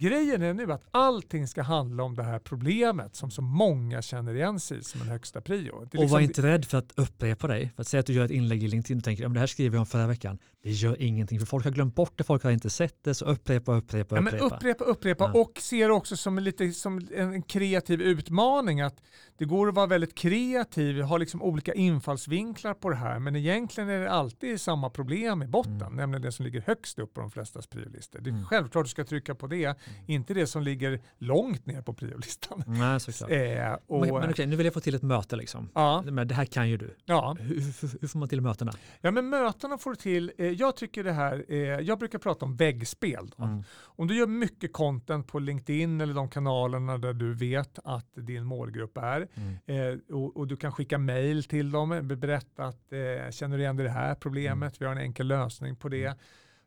Grejen 0.00 0.42
är 0.42 0.54
nu 0.54 0.72
att 0.72 0.84
allting 0.90 1.46
ska 1.46 1.62
handla 1.62 2.02
om 2.02 2.14
det 2.14 2.22
här 2.22 2.38
problemet 2.38 3.16
som 3.16 3.30
så 3.30 3.42
många 3.42 4.02
känner 4.02 4.34
igen 4.34 4.60
sig 4.60 4.84
som 4.84 5.00
en 5.02 5.08
högsta 5.08 5.40
prio. 5.40 5.72
Och 5.72 5.82
liksom- 5.82 6.08
var 6.08 6.20
inte 6.20 6.42
rädd 6.42 6.64
för 6.64 6.78
att 6.78 6.92
upprepa 6.96 7.46
dig. 7.46 7.72
För 7.76 7.80
att 7.82 7.88
säga 7.88 8.00
att 8.00 8.06
du 8.06 8.12
gör 8.12 8.24
ett 8.24 8.30
inlägg 8.30 8.62
i 8.64 8.68
LinkedIn 8.68 8.98
och 8.98 9.04
tänker 9.04 9.26
att 9.26 9.34
det 9.34 9.40
här 9.40 9.46
skrev 9.46 9.72
jag 9.74 9.80
om 9.80 9.86
förra 9.86 10.06
veckan. 10.06 10.38
Det 10.62 10.70
gör 10.70 11.02
ingenting 11.02 11.38
för 11.38 11.46
folk 11.46 11.64
har 11.64 11.70
glömt 11.72 11.94
bort 11.94 12.12
det, 12.16 12.24
folk 12.24 12.42
har 12.42 12.50
inte 12.50 12.70
sett 12.70 13.04
det. 13.04 13.14
Så 13.14 13.24
upprepa, 13.24 13.74
upprepa, 13.74 14.14
Ja, 14.16 14.20
men 14.20 14.34
upprepa. 14.34 14.56
upprepa, 14.56 14.84
upprepa 14.84 15.30
Ja. 15.34 15.40
och 15.40 15.52
se 15.58 15.86
det 15.86 15.92
också 15.92 16.16
som, 16.16 16.38
lite, 16.38 16.72
som 16.72 16.98
en 17.14 17.32
en 17.32 17.42
kreativ 17.42 18.00
utmaning. 18.02 18.80
Att 18.80 19.02
det 19.38 19.44
går 19.44 19.68
att 19.68 19.74
vara 19.74 19.86
väldigt 19.86 20.14
kreativ, 20.14 21.00
ha 21.02 21.16
liksom 21.16 21.42
olika 21.42 21.74
infallsvinklar 21.74 22.74
på 22.74 22.90
det 22.90 22.96
här, 22.96 23.18
men 23.18 23.36
egentligen 23.36 23.90
är 23.90 24.00
det 24.00 24.10
alltid 24.10 24.60
samma 24.60 24.90
problem 24.90 25.42
i 25.42 25.46
botten, 25.46 25.72
Mm. 25.82 25.96
nämligen 25.96 26.22
det 26.22 26.32
som 26.32 26.44
ligger 26.44 26.60
högst 26.66 26.98
upp 26.98 27.14
på 27.14 27.20
de 27.20 27.30
flestas 27.30 27.66
priolistor. 27.66 28.20
Det 28.20 28.30
är 28.30 28.32
Mm. 28.32 28.44
självklart 28.44 28.84
du 28.84 28.90
ska 28.90 29.04
trycka 29.04 29.34
på 29.34 29.46
det, 29.46 29.78
inte 30.06 30.34
det 30.34 30.46
som 30.46 30.62
ligger 30.62 31.00
långt 31.18 31.66
ner 31.66 31.82
på 31.82 31.94
priolistan. 31.94 32.62
Nej, 32.66 33.00
såklart. 33.00 33.30
Eh, 33.38 33.72
och, 33.86 34.00
Men, 34.00 34.14
men 34.14 34.30
okej, 34.30 34.46
nu 34.46 34.56
vill 34.56 34.66
jag 34.66 34.74
få 34.74 34.80
till 34.80 34.94
ett 34.94 35.02
möte 35.02 35.36
liksom. 35.36 35.68
ja, 35.74 36.02
Men 36.10 36.28
det 36.28 36.34
här 36.34 36.44
kan 36.44 36.68
ju 36.68 36.76
du. 36.76 36.94
ja. 37.04 37.36
Hur, 37.40 37.54
hur, 37.54 38.00
hur 38.00 38.08
får 38.08 38.18
man 38.18 38.28
till 38.28 38.40
mötena? 38.40 38.72
ja, 39.00 39.10
men 39.10 39.28
mötena 39.28 39.78
får 39.78 39.90
du 39.90 39.96
till, 39.96 40.32
eh, 40.38 40.46
jag 40.46 40.76
tycker 40.76 41.04
det 41.04 41.12
här, 41.12 41.44
eh, 41.48 41.56
jag 41.58 41.98
brukar 41.98 42.18
prata 42.18 42.44
om 42.44 42.56
väggspel. 42.56 43.30
Då. 43.36 43.44
Mm. 43.44 43.62
Om 43.82 44.06
du 44.08 44.16
gör 44.18 44.26
mycket 44.26 44.72
content 44.72 45.26
på 45.26 45.38
LinkedIn 45.38 46.00
eller 46.00 46.14
de 46.14 46.28
kanalerna 46.28 46.98
där 46.98 47.12
du 47.12 47.34
vet 47.34 47.78
att 47.84 48.06
din 48.14 48.44
målgrupp 48.44 48.96
är 48.98 49.28
Mm. 49.34 49.56
eh, 49.92 50.14
och, 50.16 50.36
och 50.36 50.46
du 50.46 50.56
kan 50.56 50.72
skicka 50.72 50.98
mail 50.98 51.44
till 51.44 51.70
dem, 51.70 51.88
be- 52.08 52.16
berätta 52.16 52.64
att 52.64 52.92
eh, 52.92 53.30
känner 53.30 53.56
du 53.56 53.62
igen 53.62 53.76
det 53.76 53.88
här 53.90 54.14
problemet, 54.14 54.80
vi 54.80 54.84
har 54.84 54.92
en 54.92 54.98
enkel 54.98 55.26
lösning 55.26 55.76
på 55.76 55.88
det. 55.88 56.14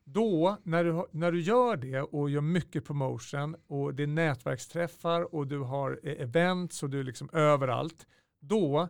Då, 0.03 0.57
när 0.63 0.83
du, 0.83 1.05
när 1.11 1.31
du 1.31 1.41
gör 1.41 1.77
det 1.77 2.01
och 2.01 2.29
gör 2.29 2.41
mycket 2.41 2.85
promotion 2.85 3.55
och 3.67 3.93
det 3.93 4.03
är 4.03 4.07
nätverksträffar 4.07 5.35
och 5.35 5.47
du 5.47 5.59
har 5.59 5.99
events 6.03 6.83
och 6.83 6.89
du 6.89 6.99
är 6.99 7.03
liksom 7.03 7.29
överallt, 7.33 8.07
då 8.39 8.89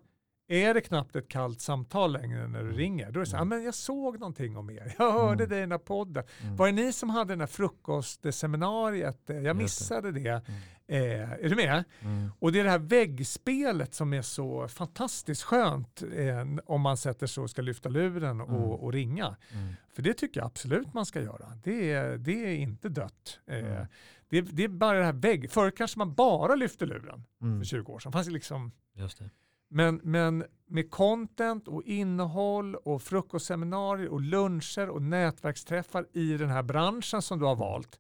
är 0.54 0.74
det 0.74 0.82
knappt 0.82 1.16
ett 1.16 1.28
kallt 1.30 1.62
samtal 1.62 2.12
längre 2.14 2.48
när 2.48 2.60
du 2.60 2.66
Mm. 2.66 2.78
ringer. 2.78 3.12
Då 3.12 3.20
är 3.20 3.24
det 3.24 3.30
så 3.30 3.36
här, 3.36 3.44
Mm. 3.44 3.54
"Ah, 3.54 3.56
men 3.56 3.66
jag 3.66 3.74
såg 3.76 4.20
någonting 4.20 4.58
om 4.58 4.70
er. 4.70 4.96
Jag 4.98 5.12
hörde 5.12 5.44
Mm. 5.44 5.50
det 5.50 5.58
i 5.58 5.60
den 5.62 5.72
här 5.72 5.78
podden. 5.80 6.24
Mm. 6.44 6.56
Var 6.56 6.66
det 6.66 6.72
ni 6.72 6.94
som 6.94 7.10
hade 7.10 7.32
den 7.34 7.40
här 7.40 7.48
frukostseminariet? 7.48 9.30
Eh, 9.30 9.40
Jag 9.40 9.56
missade 9.56 10.12
det. 10.12 10.28
Mm. 10.48 10.62
Eh, 10.88 11.32
är 11.32 11.50
du 11.50 11.56
med? 11.56 11.84
Mm. 12.02 12.30
Och 12.40 12.52
det 12.52 12.60
är 12.60 12.64
det 12.64 12.70
här 12.70 12.80
väggspelet 12.80 13.94
som 13.94 14.14
är 14.14 14.22
så 14.22 14.68
fantastiskt 14.68 15.44
skönt 15.44 16.04
eh, 16.16 16.46
om 16.66 16.82
man 16.82 16.98
sätter 16.98 17.28
sig 17.28 17.42
och 17.44 17.50
ska 17.50 17.62
lyfta 17.62 17.90
luren 17.90 18.42
och, 18.42 18.50
Mm. 18.50 18.62
och 18.62 18.94
ringa. 18.94 19.36
Mm. 19.54 19.74
För 19.96 20.02
det 20.02 20.14
tycker 20.14 20.40
jag 20.40 20.48
absolut 20.48 20.94
man 20.94 21.06
ska 21.06 21.22
göra. 21.22 21.52
Det 21.64 21.92
är, 21.92 22.18
det 22.18 22.46
är 22.46 22.56
inte 22.56 22.90
dött. 22.90 23.40
Eh, 23.48 23.58
Mm. 23.58 23.86
det, 24.30 24.42
det 24.42 24.64
är 24.64 24.68
bara 24.68 25.00
det 25.00 25.06
här 25.06 25.14
vägg. 25.14 25.52
Förut 25.52 25.78
kanske 25.78 26.00
man 26.00 26.14
bara 26.14 26.56
lyfte 26.56 26.86
luren 26.86 27.24
Mm. 27.42 27.60
för 27.60 27.66
20 27.66 27.92
år 27.94 28.00
sedan. 28.00 28.12
Fanns 28.12 28.28
det 28.28 28.34
liksom, 28.34 28.72
Just 28.96 29.20
det. 29.20 29.30
Men, 29.72 30.00
men 30.04 30.44
med 30.68 30.92
content 30.92 31.68
och 31.68 31.84
innehåll 31.84 32.76
och 32.76 33.02
frukostseminarier 33.02 34.08
och 34.10 34.22
luncher 34.22 34.90
och 34.90 35.02
nätverksträffar 35.02 36.06
i 36.14 36.38
den 36.38 36.50
här 36.50 36.64
branschen 36.64 37.22
som 37.22 37.40
du 37.40 37.46
har 37.46 37.56
valt. 37.56 38.00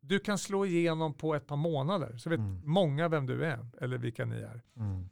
Du 0.00 0.18
kan 0.18 0.38
slå 0.38 0.66
igenom 0.66 1.14
på 1.14 1.34
ett 1.34 1.46
par 1.46 1.56
månader 1.56 2.16
så 2.16 2.30
vet 2.30 2.38
Mm. 2.40 2.60
många 2.64 3.08
vem 3.08 3.26
du 3.26 3.44
är 3.44 3.66
eller 3.80 3.98
vilka 3.98 4.24
ni 4.24 4.36
är. 4.36 4.62
Mm. 4.76 5.08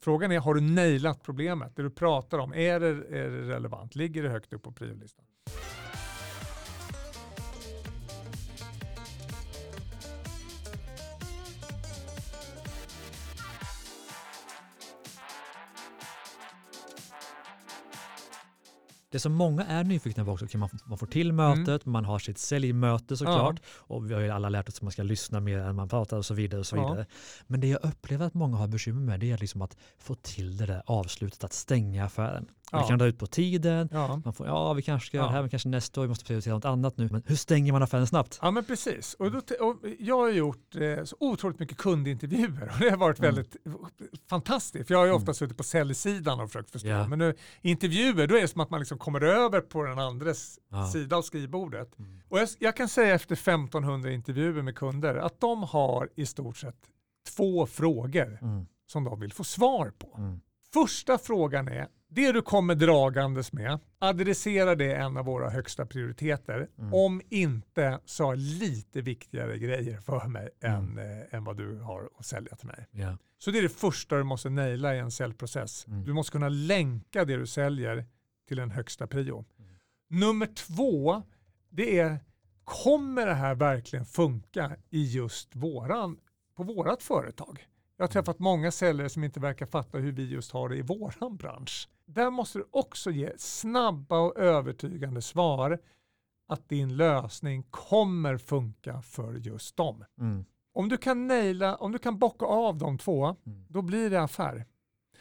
Frågan 0.00 0.32
är, 0.32 0.40
har 0.40 0.54
du 0.54 0.60
nailat 0.60 1.22
problemet? 1.22 1.76
Det 1.76 1.82
du 1.82 1.90
pratar 1.90 2.38
om, 2.38 2.54
är 2.54 2.80
det, 2.80 2.88
är 2.88 3.30
det 3.30 3.48
relevant? 3.48 3.94
Ligger 3.94 4.22
det 4.22 4.28
högt 4.28 4.52
upp 4.52 4.62
på 4.62 4.72
priolistan? 4.72 5.24
Det 19.16 19.20
som 19.20 19.32
många 19.34 19.64
är 19.64 19.84
nyfikna 19.84 20.24
på 20.24 20.30
också, 20.30 20.46
kan 20.46 20.60
man, 20.60 20.68
man 20.84 20.98
får 20.98 21.06
till 21.06 21.30
Mm. 21.30 21.36
mötet, 21.58 21.86
man 21.86 22.04
har 22.04 22.18
sitt 22.18 22.38
säljmöte 22.38 23.16
såklart 23.16 23.60
och 23.78 24.10
vi 24.10 24.14
har 24.14 24.20
ju 24.20 24.30
alla 24.30 24.48
lärt 24.48 24.68
oss 24.68 24.76
att 24.76 24.82
man 24.82 24.92
ska 24.92 25.02
lyssna 25.02 25.40
mer 25.40 25.58
än 25.58 25.76
man 25.76 25.88
pratar 25.88 26.16
och 26.16 26.26
så 26.26 26.34
vidare. 26.34 26.60
och 26.60 26.66
så 26.66 26.76
Ja. 26.76 26.88
vidare. 26.88 27.06
Men 27.46 27.60
det 27.60 27.66
jag 27.68 27.84
upplever 27.84 28.26
att 28.26 28.34
många 28.34 28.56
har 28.56 28.68
bekymmer 28.68 29.00
med 29.00 29.20
det 29.20 29.30
är 29.32 29.38
liksom 29.38 29.62
att 29.62 29.76
få 29.98 30.14
till 30.14 30.56
det 30.56 30.66
där 30.66 30.82
avslutet, 30.86 31.44
att 31.44 31.52
stänga 31.52 32.04
affären. 32.04 32.42
Och 32.72 32.78
Det 32.78 32.78
Ja. 32.84 32.88
kan 32.88 32.98
dra 32.98 33.06
ut 33.06 33.18
på 33.18 33.26
tiden, 33.26 33.88
Ja. 33.92 34.20
man 34.24 34.34
får, 34.34 34.46
ja 34.46 34.72
vi 34.72 34.82
kanske 34.82 35.06
ska 35.06 35.16
göra 35.16 35.26
Ja. 35.26 35.28
det 35.28 35.34
här, 35.34 35.42
men 35.42 35.50
kanske 35.50 35.68
nästa 35.68 36.00
år, 36.00 36.04
vi 36.04 36.08
måste 36.08 36.24
prioritera 36.24 36.54
något 36.54 36.64
annat 36.64 36.96
nu. 36.96 37.08
Men 37.12 37.22
hur 37.26 37.36
stänger 37.36 37.72
man 37.72 37.82
affären 37.82 38.06
snabbt? 38.06 38.38
Ja 38.42 38.50
men 38.50 38.64
precis. 38.64 39.14
Och 39.14 39.30
då, 39.32 39.38
och 39.38 39.76
jag 39.98 40.18
har 40.18 40.30
gjort 40.30 40.74
eh, 40.76 41.04
så 41.04 41.16
otroligt 41.20 41.58
mycket 41.58 41.76
kundintervjuer 41.78 42.70
och 42.74 42.78
det 42.80 42.90
har 42.90 42.96
varit 42.96 43.18
Mm. 43.18 43.34
väldigt 43.34 43.56
fantastiskt. 44.30 44.86
För 44.86 44.94
jag 44.94 44.98
har 44.98 45.06
ju 45.06 45.12
ofta 45.12 45.24
Mm. 45.24 45.34
suttit 45.34 45.56
på 45.56 45.62
säljsidan 45.64 46.40
och 46.40 46.48
försökt 46.48 46.70
förstå. 46.70 46.88
Ja. 46.88 47.08
Men 47.08 47.18
nu, 47.18 47.34
intervjuer, 47.62 48.26
då 48.26 48.36
är 48.36 48.40
det 48.40 48.48
som 48.48 48.60
att 48.60 48.70
man 48.70 48.80
liksom 48.80 48.98
kommer 49.06 49.20
över 49.20 49.60
på 49.60 49.82
den 49.82 49.98
andres 49.98 50.58
Ja. 50.68 50.86
sida 50.92 51.16
av 51.16 51.22
skrivbordet. 51.22 51.98
Mm. 51.98 52.20
Och 52.28 52.38
jag, 52.38 52.48
jag 52.58 52.76
kan 52.76 52.88
säga 52.88 53.14
efter 53.14 53.34
1500 53.34 54.10
intervjuer 54.12 54.62
med 54.62 54.76
kunder 54.76 55.14
att 55.14 55.40
de 55.40 55.62
har 55.62 56.08
i 56.16 56.26
stort 56.26 56.56
sett 56.56 56.76
två 57.36 57.66
frågor 57.66 58.38
Mm. 58.42 58.66
som 58.86 59.04
de 59.04 59.20
vill 59.20 59.32
få 59.32 59.44
svar 59.44 59.92
på. 59.98 60.14
Mm. 60.18 60.40
Första 60.72 61.18
frågan 61.18 61.68
är, 61.68 61.88
det 62.08 62.32
du 62.32 62.42
kommer 62.42 62.74
dragandes 62.74 63.52
med, 63.52 63.78
adressera 63.98 64.74
det 64.74 64.94
en 64.94 65.16
av 65.16 65.24
våra 65.24 65.50
högsta 65.50 65.86
prioriteter. 65.86 66.68
Mm. 66.78 66.94
Om 66.94 67.22
inte 67.30 67.98
så 68.04 68.24
har 68.24 68.36
lite 68.36 69.00
viktigare 69.00 69.58
grejer 69.58 70.00
för 70.00 70.26
mig 70.28 70.48
Mm. 70.60 70.98
än, 70.98 70.98
eh, 70.98 71.34
än 71.34 71.44
vad 71.44 71.56
du 71.56 71.78
har 71.80 72.08
att 72.18 72.26
sälja 72.26 72.56
till 72.56 72.66
mig. 72.66 72.86
Ja. 72.90 73.16
Så 73.38 73.50
det 73.50 73.58
är 73.58 73.62
det 73.62 73.68
första 73.68 74.16
du 74.16 74.22
måste 74.24 74.50
naila 74.50 74.94
i 74.94 74.98
en 74.98 75.10
säljprocess. 75.10 75.86
Mm. 75.86 76.04
Du 76.04 76.12
måste 76.12 76.32
kunna 76.32 76.48
länka 76.48 77.24
det 77.24 77.36
du 77.36 77.46
säljer 77.46 78.04
till 78.46 78.58
en 78.58 78.70
högsta 78.70 79.06
prio. 79.06 79.44
Mm. 79.58 79.70
Nummer 80.08 80.46
två, 80.46 81.22
det 81.68 81.98
är, 81.98 82.18
kommer 82.64 83.26
det 83.26 83.34
här 83.34 83.54
verkligen 83.54 84.04
funka 84.04 84.76
i 84.90 85.04
just 85.04 85.56
våran, 85.56 86.18
på 86.54 86.62
vårat 86.62 87.02
företag? 87.02 87.66
Jag 87.96 88.02
har 88.02 88.08
träffat 88.08 88.38
många 88.38 88.70
säljare 88.70 89.08
som 89.08 89.24
inte 89.24 89.40
verkar 89.40 89.66
fatta 89.66 89.98
hur 89.98 90.12
vi 90.12 90.28
just 90.28 90.52
har 90.52 90.68
det 90.68 90.76
i 90.76 90.82
våran 90.82 91.36
bransch. 91.36 91.88
Där 92.06 92.30
måste 92.30 92.58
du 92.58 92.64
också 92.70 93.10
ge 93.10 93.32
snabba 93.38 94.18
och 94.18 94.36
övertygande 94.38 95.22
svar 95.22 95.78
att 96.48 96.68
din 96.68 96.96
lösning 96.96 97.62
kommer 97.70 98.38
funka 98.38 99.02
för 99.02 99.34
just 99.34 99.76
dem. 99.76 100.04
Mm. 100.20 100.44
Om 100.72 100.88
du 100.88 100.96
kan 100.96 101.26
naila, 101.26 101.76
om 101.76 101.92
du 101.92 101.98
kan 101.98 102.18
bocka 102.18 102.46
av 102.46 102.78
de 102.78 102.98
två, 102.98 103.36
Mm. 103.46 103.64
då 103.68 103.82
blir 103.82 104.10
det 104.10 104.22
affär. 104.22 104.66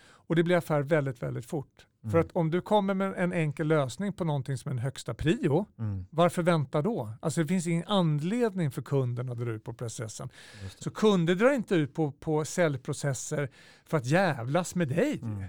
Och 0.03 0.35
det 0.35 0.43
blir 0.43 0.55
affär 0.55 0.81
väldigt, 0.81 1.23
väldigt 1.23 1.45
fort. 1.45 1.87
Mm. 2.05 2.11
För 2.11 2.19
att 2.19 2.31
om 2.31 2.51
du 2.51 2.61
kommer 2.61 2.93
med 2.93 3.13
en 3.17 3.33
enkel 3.33 3.67
lösning 3.67 4.13
på 4.13 4.23
någonting 4.23 4.57
som 4.57 4.69
är 4.69 4.73
en 4.73 4.79
högsta 4.79 5.13
prio, 5.13 5.65
Mm. 5.79 6.05
varför 6.09 6.43
vänta 6.43 6.81
då? 6.81 7.09
Alltså 7.21 7.41
det 7.41 7.47
finns 7.47 7.67
ingen 7.67 7.87
anledning 7.87 8.71
för 8.71 8.81
kunden 8.81 9.29
att 9.29 9.37
dra 9.37 9.51
ut 9.51 9.63
på 9.63 9.73
processen. 9.73 10.29
Det. 10.61 10.83
Så 10.83 10.89
kunder 10.91 11.35
drar 11.35 11.51
inte 11.53 11.75
ut 11.75 11.93
på, 11.93 12.11
på 12.11 12.45
säljprocesser 12.45 13.49
för 13.85 13.97
att 13.97 14.05
jävlas 14.05 14.75
med 14.75 14.87
dig. 14.87 15.19
Mm. 15.21 15.43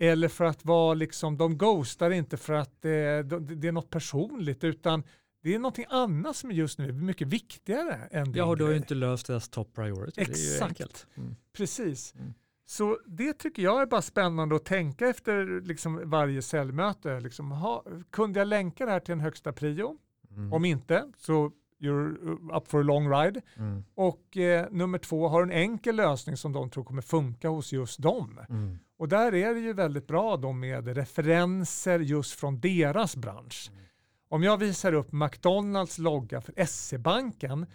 Eller 0.00 0.28
för 0.28 0.44
att 0.44 0.64
vara 0.64 0.94
liksom, 0.94 1.36
de 1.38 1.58
ghostar 1.58 2.10
inte 2.10 2.36
för 2.36 2.52
att 2.52 2.84
eh, 2.84 2.90
de, 2.90 3.60
det 3.60 3.68
är 3.68 3.72
något 3.72 3.90
personligt 3.90 4.64
utan 4.64 5.02
det 5.42 5.54
är 5.54 5.58
någonting 5.58 5.86
annat 5.88 6.36
som 6.36 6.52
just 6.52 6.78
nu 6.78 6.88
är 6.88 6.92
mycket 6.92 7.28
viktigare 7.28 7.94
än 8.10 8.24
din 8.24 8.34
Ja, 8.34 8.44
och 8.44 8.56
du 8.56 8.64
har 8.64 8.70
ju 8.70 8.76
inte 8.76 8.94
löst 8.94 9.26
deras 9.26 9.48
top 9.48 9.74
priority. 9.74 10.24
Det 10.24 10.30
Exakt. 10.30 11.06
Mm. 11.16 11.36
Precis. 11.52 12.14
Mm. 12.14 12.34
Så 12.70 12.98
det 13.06 13.32
tycker 13.32 13.62
jag 13.62 13.82
är 13.82 13.86
bara 13.86 14.02
spännande 14.02 14.56
att 14.56 14.64
tänka 14.64 15.08
efter 15.08 15.60
liksom 15.60 16.10
varje 16.10 16.42
säljmöte. 16.42 17.20
Liksom, 17.20 17.50
ha, 17.50 17.84
kunde 18.10 18.38
jag 18.38 18.48
länka 18.48 18.86
det 18.86 18.92
här 18.92 19.00
till 19.00 19.12
en 19.12 19.20
högsta 19.20 19.52
prio? 19.52 19.96
Mm. 20.30 20.52
Om 20.52 20.64
inte 20.64 21.12
så 21.16 21.52
you're 21.80 22.56
up 22.56 22.68
for 22.68 22.80
a 22.80 22.82
long 22.82 23.10
ride. 23.10 23.40
Mm. 23.56 23.84
Och 23.94 24.36
eh, 24.36 24.66
nummer 24.70 24.98
två, 24.98 25.28
har 25.28 25.42
en 25.42 25.50
enkel 25.50 25.96
lösning 25.96 26.36
som 26.36 26.52
de 26.52 26.70
tror 26.70 26.84
kommer 26.84 27.02
funka 27.02 27.48
hos 27.48 27.72
just 27.72 28.02
dem. 28.02 28.40
Mm. 28.48 28.78
Och 28.98 29.08
där 29.08 29.34
är 29.34 29.54
det 29.54 29.60
ju 29.60 29.72
väldigt 29.72 30.06
bra 30.06 30.36
då 30.36 30.52
med 30.52 30.88
referenser 30.88 31.98
just 31.98 32.40
från 32.40 32.60
deras 32.60 33.16
bransch. 33.16 33.70
Mm. 33.72 33.84
Om 34.28 34.42
jag 34.42 34.56
visar 34.56 34.92
upp 34.92 35.12
McDonalds 35.12 35.98
logga 35.98 36.40
för 36.40 36.64
SE-banken, 36.66 37.66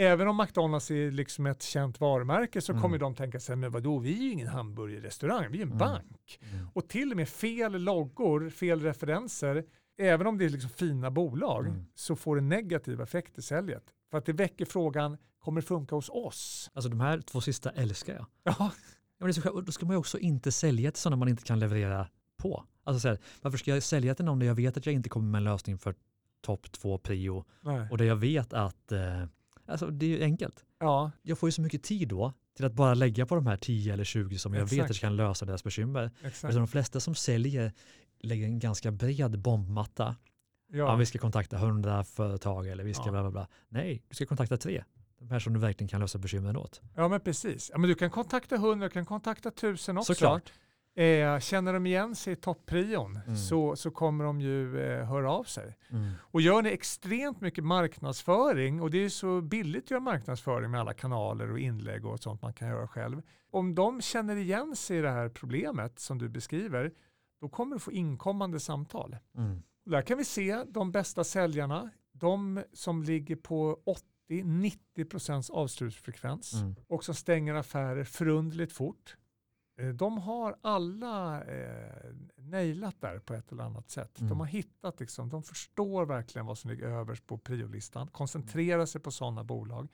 även 0.00 0.28
om 0.28 0.36
McDonalds 0.36 0.90
är 0.90 1.10
liksom 1.10 1.46
ett 1.46 1.62
känt 1.62 2.00
varumärke 2.00 2.60
så 2.60 2.72
Mm. 2.72 2.82
kommer 2.82 2.98
de 2.98 3.14
tänka 3.14 3.40
sig, 3.40 3.56
men 3.56 3.70
vadå, 3.72 3.98
vi 3.98 4.12
är 4.18 4.22
ju 4.22 4.30
ingen 4.32 4.48
hamburgerrestaurang, 4.48 5.46
vi 5.50 5.58
är 5.58 5.62
en 5.62 5.68
Mm. 5.68 5.78
bank. 5.78 6.38
Mm. 6.52 6.68
Och 6.74 6.88
till 6.88 7.10
och 7.10 7.16
med 7.16 7.28
fel 7.28 7.72
loggor, 7.82 8.50
fel 8.50 8.80
referenser, 8.82 9.64
även 9.98 10.26
om 10.26 10.38
det 10.38 10.44
är 10.44 10.48
liksom 10.48 10.70
fina 10.70 11.10
bolag, 11.10 11.66
Mm. 11.66 11.84
så 11.94 12.16
får 12.16 12.36
det 12.36 12.42
negativ 12.42 13.00
effekt 13.00 13.38
i 13.38 13.42
säljet. 13.42 13.84
För 14.10 14.18
att 14.18 14.24
det 14.26 14.32
väcker 14.32 14.64
frågan, 14.64 15.16
kommer 15.38 15.60
det 15.60 15.66
funka 15.66 15.94
hos 15.94 16.08
oss? 16.08 16.70
Alltså 16.74 16.88
de 16.90 17.00
här 17.00 17.20
två 17.20 17.40
sista 17.40 17.70
älskar 17.70 18.14
jag. 18.14 18.26
Ja, 18.42 18.54
Ja, 19.18 19.26
men 19.26 19.34
så, 19.34 19.60
då 19.60 19.72
ska 19.72 19.86
man 19.86 19.94
ju 19.94 19.98
också 19.98 20.18
inte 20.18 20.52
sälja 20.52 20.90
till 20.92 21.00
sådana 21.00 21.16
man 21.16 21.28
inte 21.28 21.42
kan 21.44 21.58
leverera 21.58 22.08
på. 22.36 22.64
Alltså 22.84 23.00
så 23.00 23.08
här, 23.08 23.18
varför 23.42 23.58
ska 23.58 23.70
jag 23.74 23.82
sälja 23.82 24.14
till 24.14 24.24
någon 24.24 24.38
där 24.38 24.46
jag 24.46 24.54
vet 24.54 24.76
att 24.76 24.86
jag 24.86 24.94
inte 24.94 25.08
kommer 25.08 25.28
med 25.28 25.38
en 25.38 25.44
lösning 25.44 25.78
för 25.78 25.94
topp 26.40 26.72
två 26.72 26.98
prio 26.98 27.44
nej. 27.60 27.88
och 27.90 27.98
där 27.98 28.04
jag 28.04 28.16
vet 28.16 28.52
att 28.52 28.92
eh, 28.92 29.24
alltså 29.70 29.86
det 29.90 30.06
är 30.06 30.10
ju 30.10 30.22
enkelt. 30.22 30.64
ja, 30.80 31.10
Jag 31.22 31.38
får 31.38 31.46
ju 31.48 31.52
så 31.52 31.62
mycket 31.62 31.82
tid 31.82 32.08
då 32.08 32.32
till 32.56 32.64
att 32.64 32.72
bara 32.72 32.94
lägga 32.94 33.26
på 33.26 33.34
de 33.34 33.46
här 33.46 33.56
10 33.56 33.92
eller 33.92 34.04
20 34.04 34.38
som 34.38 34.54
jag 34.54 34.60
vet 34.64 34.72
Exakt. 34.72 34.90
att 34.90 34.98
kan 34.98 35.16
lösa 35.16 35.44
deras 35.46 35.64
bekymmer. 35.64 36.10
exakt. 36.22 36.54
De 36.54 36.68
flesta 36.68 37.00
som 37.00 37.14
säljer 37.14 37.72
lägger 38.22 38.44
en 38.46 38.58
ganska 38.58 38.90
bred 38.90 39.38
bombmatta. 39.38 40.16
Ja. 40.72 40.78
Ja. 40.78 40.96
vi 40.96 41.06
ska 41.06 41.18
kontakta 41.18 41.56
100 41.56 42.04
företag 42.04 42.66
eller 42.68 42.84
vi 42.84 42.94
ska 42.94 43.04
Ja. 43.06 43.10
bla 43.10 43.22
bla 43.22 43.30
bla. 43.30 43.48
Nej, 43.68 44.02
du 44.08 44.14
ska 44.14 44.26
kontakta 44.26 44.56
tre. 44.56 44.84
De 45.18 45.30
här 45.30 45.38
som 45.38 45.52
du 45.52 45.60
verkligen 45.60 45.88
kan 45.88 46.00
lösa 46.00 46.18
bekymren 46.18 46.56
åt. 46.56 46.80
Ja 46.96 47.08
men 47.08 47.20
precis. 47.20 47.70
Ja, 47.72 47.78
men 47.78 47.88
du 47.88 47.94
kan 47.94 48.10
kontakta 48.10 48.54
100, 48.54 48.86
du 48.88 48.92
kan 48.92 49.04
kontakta 49.06 49.48
1000 49.48 49.98
också. 49.98 50.14
Såklart. 50.14 50.52
Eh, 50.94 51.38
känner 51.40 51.72
de 51.72 51.86
igen 51.86 52.14
sig 52.16 52.32
i 52.32 52.36
topprion 52.36 53.16
Mm. 53.26 53.36
så, 53.36 53.76
så 53.76 53.90
kommer 53.90 54.24
de 54.24 54.40
ju 54.40 54.80
eh, 54.80 55.04
höra 55.06 55.32
av 55.32 55.44
sig. 55.44 55.76
Mm. 55.90 56.10
Och 56.20 56.40
gör 56.40 56.62
ni 56.62 56.68
extremt 56.70 57.40
mycket 57.40 57.64
marknadsföring 57.64 58.80
och 58.82 58.90
det 58.90 59.04
är 59.04 59.08
så 59.08 59.40
billigt 59.40 59.84
att 59.84 59.90
göra 59.90 60.00
marknadsföring 60.00 60.70
med 60.70 60.80
alla 60.80 60.92
kanaler 60.94 61.50
och 61.52 61.58
inlägg 61.58 62.06
och 62.06 62.20
sånt 62.20 62.42
man 62.42 62.52
kan 62.52 62.68
göra 62.68 62.88
själv. 62.88 63.22
Om 63.50 63.74
de 63.74 64.00
känner 64.00 64.36
igen 64.36 64.76
sig 64.76 64.98
i 64.98 65.00
det 65.00 65.10
här 65.10 65.28
problemet 65.28 65.98
som 65.98 66.18
du 66.18 66.28
beskriver 66.28 66.92
då 67.40 67.48
kommer 67.48 67.76
du 67.76 67.80
få 67.80 67.92
inkommande 67.92 68.60
samtal. 68.60 69.16
Mm. 69.36 69.62
Där 69.84 70.02
kan 70.02 70.18
vi 70.18 70.24
se 70.24 70.64
de 70.68 70.92
bästa 70.92 71.24
säljarna, 71.24 71.90
de 72.12 72.62
som 72.72 73.02
ligger 73.02 73.36
på 73.36 73.78
80-90% 74.30 75.50
avslutsfrekvens 75.50 76.52
Mm. 76.54 76.74
och 76.88 77.04
som 77.04 77.14
stänger 77.14 77.54
affärer 77.54 78.04
förundligt 78.04 78.72
fort. 78.72 79.16
Eh, 79.80 79.88
De 79.88 80.18
har 80.18 80.56
alla 80.62 81.44
eh, 81.44 82.12
nailat 82.36 83.00
där 83.00 83.18
på 83.18 83.34
ett 83.34 83.52
eller 83.52 83.64
annat 83.64 83.90
sätt. 83.90 84.18
Mm. 84.20 84.28
De 84.28 84.40
har 84.40 84.46
hittat, 84.46 85.00
liksom, 85.00 85.28
de 85.28 85.42
förstår 85.42 86.06
verkligen 86.06 86.46
vad 86.46 86.58
som 86.58 86.70
ligger 86.70 86.86
överst 86.88 87.26
på 87.26 87.38
priolistan, 87.38 88.06
koncentrerar 88.08 88.86
sig 88.86 89.00
på 89.00 89.10
sådana 89.10 89.44
bolag. 89.44 89.88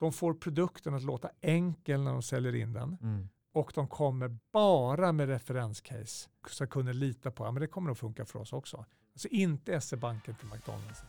De 0.00 0.12
får 0.12 0.34
produkten 0.34 0.94
att 0.94 1.02
låta 1.02 1.30
enkel 1.40 2.02
när 2.02 2.12
de 2.12 2.22
säljer 2.22 2.54
in 2.54 2.72
den. 2.72 2.96
Mm. 3.02 3.28
och 3.52 3.72
de 3.74 3.88
kommer 3.88 4.38
bara 4.52 5.12
med 5.12 5.28
referenscase 5.28 6.28
så 6.48 6.66
kunden 6.66 6.98
litar 6.98 7.30
på 7.30 7.44
att 7.44 7.54
ja, 7.54 7.60
det 7.60 7.66
kommer 7.66 7.90
att 7.90 7.98
funka 7.98 8.24
för 8.26 8.38
oss 8.38 8.52
också. 8.52 8.84
Alltså 9.12 9.28
inte 9.28 9.80
SE-banken 9.80 10.34
till 10.34 10.48
McDonalds. 10.48 11.02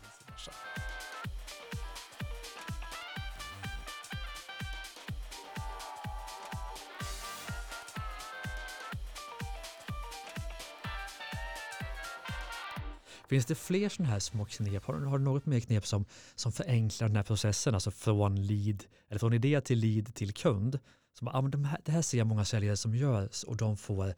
Finns 13.31 13.45
det 13.45 13.55
fler 13.55 13.89
sådana 13.89 14.11
här 14.11 14.19
små 14.19 14.45
knep? 14.45 14.85
Har, 14.85 14.93
har 14.93 15.17
du 15.17 15.23
något 15.23 15.45
mer 15.45 15.59
knep 15.59 15.85
som, 15.87 16.05
som 16.35 16.51
förenklar 16.51 17.07
den 17.07 17.15
här 17.17 17.23
processen, 17.23 17.73
alltså 17.73 17.91
från 17.91 18.35
lead, 18.47 18.83
eller 19.09 19.19
från 19.19 19.33
idé 19.33 19.61
till 19.61 19.79
lead 19.79 20.13
till 20.15 20.33
kund? 20.33 20.79
Som, 21.19 21.27
ah, 21.27 21.41
men 21.41 21.51
de 21.51 21.65
här, 21.65 21.79
det 21.85 21.91
här 21.91 22.01
ser 22.01 22.17
jag 22.17 22.27
många 22.27 22.45
säljare 22.45 22.77
som 22.77 22.95
gör 22.95 23.29
och 23.47 23.57
de 23.57 23.77
får, 23.77 24.13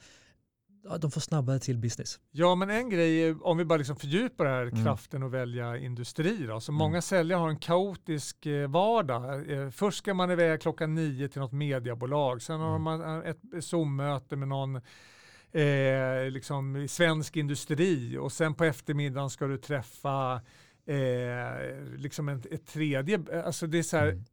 ja, 0.83 0.97
de 0.97 1.11
får 1.11 1.21
snabbare 1.21 1.59
till 1.59 1.77
business. 1.77 2.19
Ja, 2.31 2.55
men 2.55 2.69
en 2.69 2.89
grej, 2.89 3.23
är, 3.23 3.47
om 3.47 3.57
vi 3.57 3.65
bara 3.65 3.77
liksom 3.77 3.95
fördjupar 3.95 4.45
det 4.45 4.51
här 4.51 4.65
Mm. 4.65 4.83
kraften 4.85 5.23
att 5.23 5.31
välja 5.31 5.77
industri. 5.77 6.45
Då. 6.47 6.59
Så 6.61 6.71
Mm. 6.71 6.77
Många 6.79 7.01
säljare 7.01 7.39
har 7.39 7.49
en 7.49 7.59
kaotisk 7.59 8.45
eh, 8.45 8.69
vardag. 8.69 9.51
Eh, 9.51 9.69
Först 9.69 9.97
ska 9.97 10.13
man 10.13 10.31
iväg 10.31 10.61
klockan 10.61 10.95
nio 10.95 11.27
till 11.27 11.41
något 11.41 11.51
mediebolag. 11.53 12.41
Sen 12.41 12.59
har 12.59 12.69
Mm. 12.75 12.81
man 12.81 13.01
eh, 13.23 13.29
ett 13.29 13.63
Zoom-möte 13.63 14.35
med 14.35 14.47
någon 14.47 14.81
eh, 15.53 16.29
liksom 16.31 16.87
svensk 16.89 17.37
industri 17.37 18.17
och 18.17 18.31
sen 18.31 18.53
på 18.53 18.63
eftermiddagen 18.63 19.29
ska 19.29 19.47
du 19.47 19.57
träffa 19.57 20.41
eh, 20.85 21.83
liksom 21.97 22.29
ett, 22.29 22.45
ett 22.45 22.67
tredje. 22.67 23.43
Alltså 23.45 23.67
det 23.67 23.79
är 23.79 23.83
så 23.83 23.97
här, 23.97 24.07
Mm. 24.07 24.23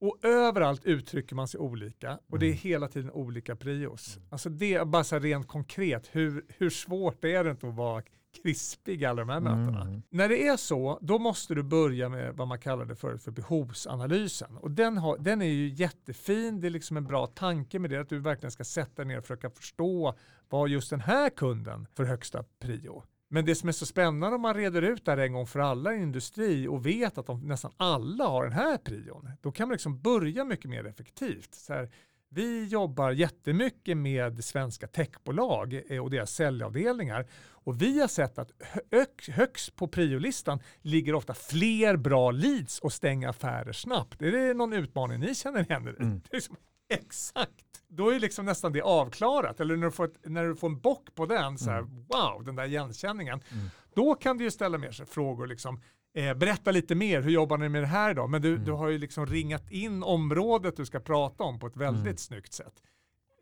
och 0.00 0.18
överallt 0.24 0.84
uttrycker 0.84 1.34
man 1.36 1.48
sig 1.48 1.60
olika 1.60 2.18
och 2.28 2.38
det 2.38 2.46
är 2.46 2.50
Mm. 2.50 2.58
hela 2.58 2.88
tiden 2.88 3.10
olika 3.10 3.56
prios. 3.56 4.18
Alltså 4.30 4.48
det 4.50 4.74
är 4.74 4.84
bara 4.84 5.04
så 5.04 5.18
rent 5.18 5.48
konkret, 5.48 6.08
hur, 6.12 6.44
hur 6.58 6.70
svårt 6.70 7.24
är 7.24 7.44
det 7.44 7.50
inte 7.50 7.68
att 7.68 7.74
vara 7.74 8.02
krispig 8.42 9.02
i 9.02 9.04
alla 9.04 9.20
de 9.20 9.28
här 9.28 9.40
mötena? 9.40 9.82
Mm. 9.82 10.02
När 10.10 10.28
det 10.28 10.46
är 10.46 10.56
så, 10.56 10.98
då 11.02 11.18
måste 11.18 11.54
du 11.54 11.62
börja 11.62 12.08
med 12.08 12.34
vad 12.36 12.48
man 12.48 12.58
kallar 12.58 12.84
det 12.84 12.96
för, 12.96 13.30
behovsanalysen. 13.30 14.56
Och 14.56 14.70
den, 14.70 14.98
har, 14.98 15.18
den 15.18 15.42
är 15.42 15.46
ju 15.46 15.68
jättefin, 15.68 16.60
det 16.60 16.68
är 16.68 16.70
liksom 16.70 16.96
en 16.96 17.04
bra 17.04 17.26
tanke 17.26 17.78
med 17.78 17.90
det, 17.90 18.00
att 18.00 18.08
du 18.08 18.18
verkligen 18.18 18.50
ska 18.50 18.64
sätta 18.64 19.04
ner 19.04 19.18
och 19.18 19.24
försöka 19.24 19.50
förstå 19.50 20.14
vad 20.48 20.68
just 20.68 20.90
den 20.90 21.00
här 21.00 21.30
kunden 21.30 21.86
för 21.94 22.04
högsta 22.04 22.44
prio. 22.60 23.02
Men 23.32 23.44
det 23.44 23.54
som 23.54 23.68
är 23.68 23.72
så 23.72 23.86
spännande 23.86 24.36
om 24.36 24.42
man 24.42 24.54
reder 24.54 24.82
ut 24.82 25.04
det 25.04 25.10
här 25.10 25.18
en 25.18 25.32
gång 25.32 25.46
för 25.46 25.60
alla 25.60 25.94
i 25.94 26.02
industri 26.02 26.68
och 26.68 26.86
vet 26.86 27.18
att 27.18 27.26
de 27.26 27.40
nästan 27.40 27.72
alla 27.76 28.24
har 28.26 28.44
den 28.44 28.52
här 28.52 28.78
prion, 28.78 29.30
då 29.40 29.52
kan 29.52 29.68
man 29.68 29.72
liksom 29.72 30.00
börja 30.00 30.44
mycket 30.44 30.70
mer 30.70 30.86
effektivt. 30.86 31.54
Så 31.54 31.72
här, 31.72 31.90
vi 32.32 32.66
jobbar 32.66 33.10
jättemycket 33.10 33.96
med 33.96 34.44
svenska 34.44 34.86
techbolag 34.86 35.82
eh, 35.88 36.02
och 36.02 36.10
deras 36.10 36.30
säljavdelningar 36.30 37.26
och 37.48 37.82
vi 37.82 38.00
har 38.00 38.08
sett 38.08 38.38
att 38.38 38.50
hö- 38.90 39.04
högst 39.32 39.76
på 39.76 39.88
priolistan 39.88 40.60
ligger 40.82 41.14
ofta 41.14 41.34
fler 41.34 41.96
bra 41.96 42.30
leads 42.30 42.78
och 42.78 42.92
stänga 42.92 43.30
affärer 43.30 43.72
snabbt. 43.72 44.22
Är 44.22 44.32
det 44.32 44.54
någon 44.54 44.72
utmaning 44.72 45.20
ni 45.20 45.34
känner 45.34 45.60
igen? 45.60 45.88
Mm. 45.88 46.20
Liksom, 46.30 46.56
exakt. 46.94 47.64
Då 47.88 48.14
är 48.14 48.20
liksom 48.20 48.44
nästan 48.44 48.72
det 48.72 48.82
avklarat. 48.82 49.60
Eller 49.60 49.76
när 49.76 49.86
du 49.86 49.92
får, 49.92 50.04
ett, 50.04 50.18
när 50.24 50.44
du 50.44 50.56
får 50.56 50.68
en 50.68 50.80
bock 50.80 51.14
på 51.14 51.26
den, 51.26 51.58
så 51.58 51.70
här, 51.70 51.80
wow, 51.82 52.44
den 52.44 52.56
där 52.56 52.64
igenkänningen. 52.64 53.40
Mm. 53.52 53.66
Då 53.94 54.14
kan 54.14 54.38
du 54.38 54.44
ju 54.44 54.50
ställa 54.50 54.78
mer 54.78 54.90
sig 54.92 55.06
frågor. 55.06 55.46
Liksom, 55.46 55.80
eh, 56.14 56.34
berätta 56.34 56.70
lite 56.70 56.94
mer, 56.94 57.20
hur 57.22 57.30
jobbar 57.30 57.58
ni 57.58 57.68
med 57.68 57.82
det 57.82 57.86
här 57.86 58.14
då? 58.14 58.26
Men 58.26 58.42
du, 58.42 58.52
Mm. 58.52 58.64
du 58.64 58.72
har 58.72 58.88
ju 58.88 58.98
liksom 58.98 59.26
ringat 59.26 59.70
in 59.70 60.02
området 60.02 60.76
du 60.76 60.86
ska 60.86 61.00
prata 61.00 61.44
om 61.44 61.58
på 61.58 61.66
ett 61.66 61.76
väldigt 61.76 62.04
Mm. 62.04 62.16
snyggt 62.16 62.52
sätt. 62.52 62.82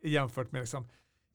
Jämfört 0.03 0.51
med 0.51 0.59
liksom, 0.59 0.87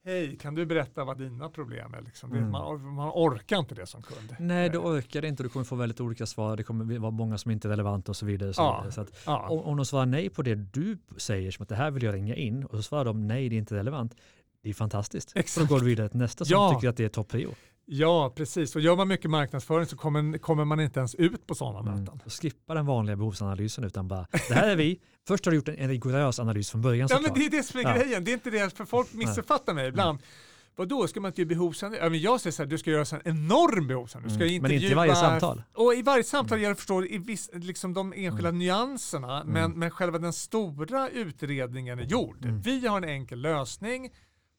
hej, 0.04 0.36
kan 0.40 0.54
du 0.54 0.66
berätta 0.66 1.04
vad 1.04 1.18
dina 1.18 1.48
problem 1.48 1.94
är? 1.94 2.02
Liksom, 2.02 2.30
det, 2.30 2.38
Mm. 2.38 2.50
man, 2.50 2.94
man 2.94 3.10
orkar 3.14 3.58
inte 3.58 3.74
det 3.74 3.86
som 3.86 4.02
kund. 4.02 4.36
Nej, 4.38 4.68
du 4.70 4.78
Eh, 4.78 4.86
orkar 4.86 5.22
det 5.22 5.28
inte. 5.28 5.42
Du 5.42 5.48
kommer 5.48 5.64
få 5.64 5.76
väldigt 5.76 6.00
olika 6.00 6.26
svar. 6.26 6.56
Det 6.56 6.62
kommer 6.62 6.98
vara 6.98 7.10
många 7.10 7.38
som 7.38 7.50
inte 7.50 7.68
är 7.68 7.70
relevanta 7.70 8.12
och 8.12 8.16
så 8.16 8.26
vidare. 8.26 8.48
Och 8.48 8.54
så 8.54 8.62
Ja. 8.62 8.76
vidare. 8.80 8.92
Så 8.92 9.00
att, 9.00 9.22
ja. 9.26 9.48
om, 9.48 9.58
om 9.58 9.76
de 9.76 9.86
svarar 9.86 10.06
nej 10.06 10.28
på 10.28 10.42
det 10.42 10.54
du 10.54 10.98
säger, 11.16 11.50
som 11.50 11.62
att 11.62 11.68
det 11.68 11.76
här 11.76 11.90
vill 11.90 12.02
jag 12.02 12.14
ringa 12.14 12.34
in, 12.34 12.64
och 12.64 12.76
så 12.76 12.82
svarar 12.82 13.04
de 13.04 13.26
nej, 13.26 13.48
det 13.48 13.54
är 13.56 13.58
inte 13.58 13.74
relevant. 13.74 14.14
Det 14.62 14.68
är 14.70 14.74
fantastiskt. 14.74 15.32
Exakt. 15.36 15.68
då 15.68 15.74
går 15.74 15.80
du 15.80 15.86
vidare 15.86 16.08
till 16.08 16.18
nästa 16.18 16.44
som 16.44 16.52
Ja. 16.54 16.74
tycker 16.74 16.88
att 16.88 16.96
det 16.96 17.04
är 17.04 17.08
topp-prio. 17.08 17.54
Ja, 17.86 18.32
precis. 18.36 18.76
Och 18.76 18.80
gör 18.82 18.96
man 18.96 19.08
mycket 19.08 19.30
marknadsföring 19.30 19.86
så 19.86 19.96
kommer, 19.96 20.38
kommer 20.38 20.64
man 20.64 20.80
inte 20.80 21.00
ens 21.00 21.14
ut 21.14 21.46
på 21.46 21.54
sådana 21.54 21.78
Mm. 21.78 22.00
möten. 22.04 22.20
Skippa 22.30 22.74
den 22.74 22.86
vanliga 22.86 23.16
behovsanalysen 23.16 23.84
utan 23.84 24.08
bara, 24.08 24.26
det 24.48 24.54
här 24.54 24.68
är 24.68 24.76
vi. 24.76 25.00
Först 25.28 25.44
har 25.44 25.50
du 25.52 25.56
gjort 25.56 25.68
en, 25.68 25.76
en 25.76 25.88
rigorös 25.88 26.38
analys 26.40 26.70
från 26.70 26.82
början 26.82 27.08
Ja, 27.10 27.16
men 27.16 27.24
såklart. 27.24 27.38
det 27.38 27.46
är 27.46 27.50
det 27.50 27.62
som 27.62 27.80
är 27.80 27.84
Ja. 27.84 27.94
grejen. 27.96 28.24
Det 28.24 28.30
är 28.30 28.32
inte 28.34 28.50
det, 28.50 28.76
för 28.76 28.84
folk 28.84 29.12
missuppfattar 29.12 29.74
mig 29.74 29.88
ibland. 29.88 30.18
Vadå, 30.76 31.06
ska 31.08 31.20
man 31.20 31.28
inte 31.28 31.40
göra 31.42 31.48
behovsanalys? 31.48 32.00
Ja, 32.02 32.08
men 32.10 32.20
jag 32.20 32.40
säger 32.40 32.52
så 32.52 32.62
här, 32.62 32.70
du 32.70 32.78
ska 32.78 32.90
göra 32.90 33.18
en 33.24 33.36
enorm 33.36 33.86
behovsanalys. 33.86 34.32
Du 34.32 34.38
ska 34.38 34.44
Mm. 34.48 34.62
Men 34.62 34.70
inte 34.72 34.86
i 34.86 34.94
varje 34.94 35.14
samtal. 35.16 35.62
Och 35.74 35.94
i 35.94 36.02
varje 36.02 36.24
samtal, 36.24 36.60
jag 36.60 36.76
förstår 36.76 37.06
i 37.06 37.18
viss, 37.18 37.50
liksom 37.52 37.94
de 37.94 38.12
enskilda 38.16 38.48
Mm. 38.48 38.58
nyanserna, 38.58 39.42
men, 39.46 39.72
men 39.72 39.90
själva 39.90 40.18
den 40.18 40.32
stora 40.32 41.08
utredningen 41.08 41.98
är 41.98 42.02
gjord. 42.04 42.44
Mm. 42.44 42.60
Vi 42.60 42.86
har 42.86 42.96
en 42.98 43.04
enkel 43.08 43.40
lösning 43.40 44.10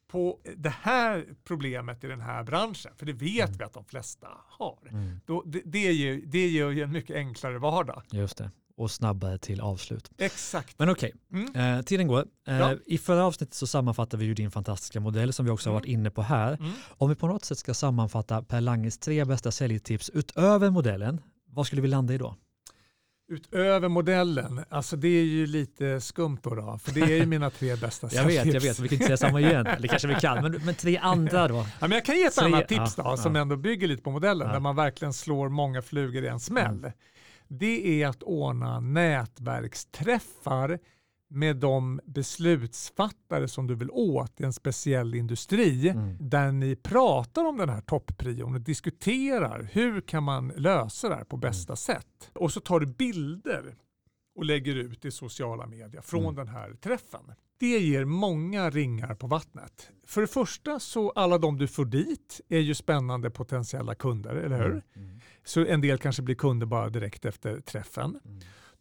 på 0.08 0.40
det 0.58 0.74
här 0.82 1.26
problemet 1.44 2.04
i 2.04 2.08
den 2.08 2.22
här 2.22 2.44
branschen, 2.44 2.92
för 2.98 3.06
det 3.06 3.14
vet 3.14 3.56
vi 3.60 3.64
att 3.64 3.74
de 3.74 3.86
flesta 3.86 4.28
har. 4.48 4.80
Mm. 4.92 5.20
Då, 5.26 5.44
det, 5.46 5.62
det, 5.66 5.88
är 5.88 5.92
ju, 5.92 6.26
det 6.26 6.48
gör 6.50 6.72
ju 6.72 6.82
en 6.84 6.92
mycket 6.92 7.16
enklare 7.16 7.60
vardag. 7.60 8.04
Just 8.12 8.38
det. 8.38 8.52
Och 8.78 8.92
snabbare 8.92 9.38
till 9.38 9.62
avslut. 9.62 10.12
Exakt. 10.18 10.80
Men 10.80 10.90
okej, 10.90 11.14
Mm. 11.32 11.56
eh, 11.78 11.82
tiden 11.84 12.08
går. 12.08 12.26
Eh, 12.48 12.58
Ja. 12.58 12.74
I 12.86 12.98
förra 12.98 13.26
avsnittet 13.26 13.54
så 13.56 13.68
sammanfattar 13.68 14.18
vi 14.18 14.26
ju 14.26 14.34
din 14.34 14.52
fantastiska 14.52 15.00
modell 15.00 15.34
som 15.34 15.46
vi 15.46 15.52
också 15.52 15.70
har 15.70 15.74
Mm. 15.74 15.82
varit 15.82 15.90
inne 15.90 16.12
på 16.12 16.22
här. 16.22 16.54
Mm. 16.54 16.72
Om 16.98 17.10
vi 17.10 17.16
på 17.16 17.28
något 17.28 17.46
sätt 17.46 17.58
ska 17.58 17.74
sammanfatta 17.74 18.44
Per 18.44 18.62
Langes 18.62 18.98
tre 18.98 19.26
bästa 19.26 19.52
säljtips 19.52 20.10
utöver 20.10 20.70
modellen, 20.70 21.22
vad 21.48 21.68
skulle 21.68 21.82
vi 21.82 21.88
landa 21.88 22.14
i 22.14 22.18
då? 22.18 22.36
Utöver 23.28 23.88
modellen, 23.90 24.66
alltså 24.70 24.96
det 24.96 25.08
är 25.08 25.24
ju 25.24 25.48
lite 25.48 26.02
skumt 26.02 26.38
då, 26.44 26.56
då 26.56 26.80
för 26.84 26.92
det 26.92 27.02
är 27.02 27.08
ju 27.18 27.26
mina 27.26 27.50
tre 27.50 27.76
bästa 27.82 28.08
Jag 28.12 28.24
vet, 28.24 28.34
jag 28.36 28.44
säljtips. 28.44 28.66
vet, 28.66 28.80
vi 28.80 28.88
kan 28.88 28.96
inte 28.96 29.06
säga 29.06 29.18
samma 29.18 29.40
igen. 29.42 29.68
Eller 29.68 29.88
kanske 29.88 30.08
vi 30.08 30.16
kan, 30.16 30.44
men, 30.44 30.62
men 30.66 30.76
tre 30.76 30.98
andra 30.98 31.48
då? 31.48 31.56
Ja, 31.56 31.66
men 31.88 31.92
jag 31.92 32.06
kan 32.06 32.16
ge 32.16 32.24
ett 32.24 32.36
Tre- 32.36 32.46
annat 32.46 32.68
tips 32.68 32.94
ja, 32.98 33.04
då, 33.12 33.18
som 33.18 33.36
ja. 33.36 33.42
ändå 33.42 33.56
bygger 33.56 33.88
lite 33.88 34.04
på 34.04 34.12
modellen, 34.12 34.40
Ja. 34.40 34.44
Mm. 34.46 34.54
där 34.54 34.60
man 34.60 34.76
verkligen 34.76 35.14
slår 35.14 35.50
många 35.50 35.82
flugor 35.82 36.24
i 36.24 36.28
en 36.28 36.40
smäll. 36.40 36.92
Det 37.48 38.02
är 38.04 38.08
att 38.08 38.24
ordna 38.24 38.80
nätverksträffar 38.80 40.80
med 41.36 41.56
de 41.58 42.00
beslutsfattare 42.06 43.48
som 43.48 43.68
du 43.68 43.76
vill 43.76 43.90
åt 43.92 44.42
i 44.42 44.44
en 44.44 44.54
speciell 44.54 45.16
industri 45.16 45.90
Mm. 45.90 46.16
där 46.20 46.52
ni 46.52 46.76
pratar 46.76 47.46
om 47.46 47.58
den 47.58 47.70
här 47.70 47.82
topprion 47.82 48.56
och 48.56 48.62
diskuterar 48.62 49.70
hur 49.72 50.02
kan 50.02 50.24
man 50.24 50.48
lösa 50.58 51.10
det 51.10 51.16
här 51.16 51.24
på 51.24 51.38
bästa 51.38 51.72
Mm. 51.72 51.78
sätt. 51.78 52.32
Och 52.34 52.52
så 52.52 52.60
tar 52.60 52.80
du 52.80 52.86
bilder 52.86 53.76
och 54.36 54.46
lägger 54.46 54.76
ut 54.76 55.06
i 55.06 55.12
sociala 55.12 55.68
medier 55.68 56.02
från 56.02 56.24
Mm. 56.24 56.36
den 56.36 56.48
här 56.48 56.74
träffen. 56.74 57.32
Det 57.60 57.80
ger 57.80 58.06
många 58.06 58.70
ringar 58.70 59.16
på 59.16 59.28
vattnet. 59.28 59.90
För 60.08 60.22
det 60.22 60.28
första 60.28 60.80
så 60.80 61.10
alla 61.12 61.38
de 61.38 61.58
du 61.58 61.68
får 61.68 61.86
dit 61.86 62.42
är 62.50 62.60
ju 62.60 62.76
spännande 62.76 63.30
potentiella 63.30 63.96
kunder, 63.96 64.36
eller 64.36 64.58
hur? 64.64 64.82
Mm. 64.96 65.20
Så 65.46 65.66
en 65.66 65.82
del 65.82 65.98
kanske 65.98 66.22
blir 66.22 66.36
kunder 66.36 66.66
bara 66.66 66.90
direkt 66.90 67.26
efter 67.26 67.62
träffen. 67.62 68.20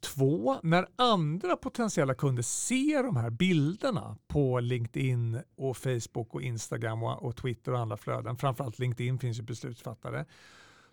Två, 0.04 0.60
när 0.62 0.86
andra 0.96 1.56
potentiella 1.56 2.14
kunder 2.14 2.42
ser 2.42 3.02
de 3.02 3.16
här 3.16 3.30
bilderna 3.30 4.16
på 4.26 4.60
LinkedIn 4.60 5.40
och 5.56 5.76
Facebook 5.76 6.34
och 6.34 6.42
Instagram 6.42 7.02
och, 7.02 7.22
och 7.22 7.36
Twitter 7.36 7.72
och 7.72 7.78
andra 7.78 7.96
flöden, 7.96 8.36
framförallt 8.36 8.78
LinkedIn 8.78 9.18
finns 9.18 9.38
ju 9.38 9.42
beslutsfattare, 9.42 10.24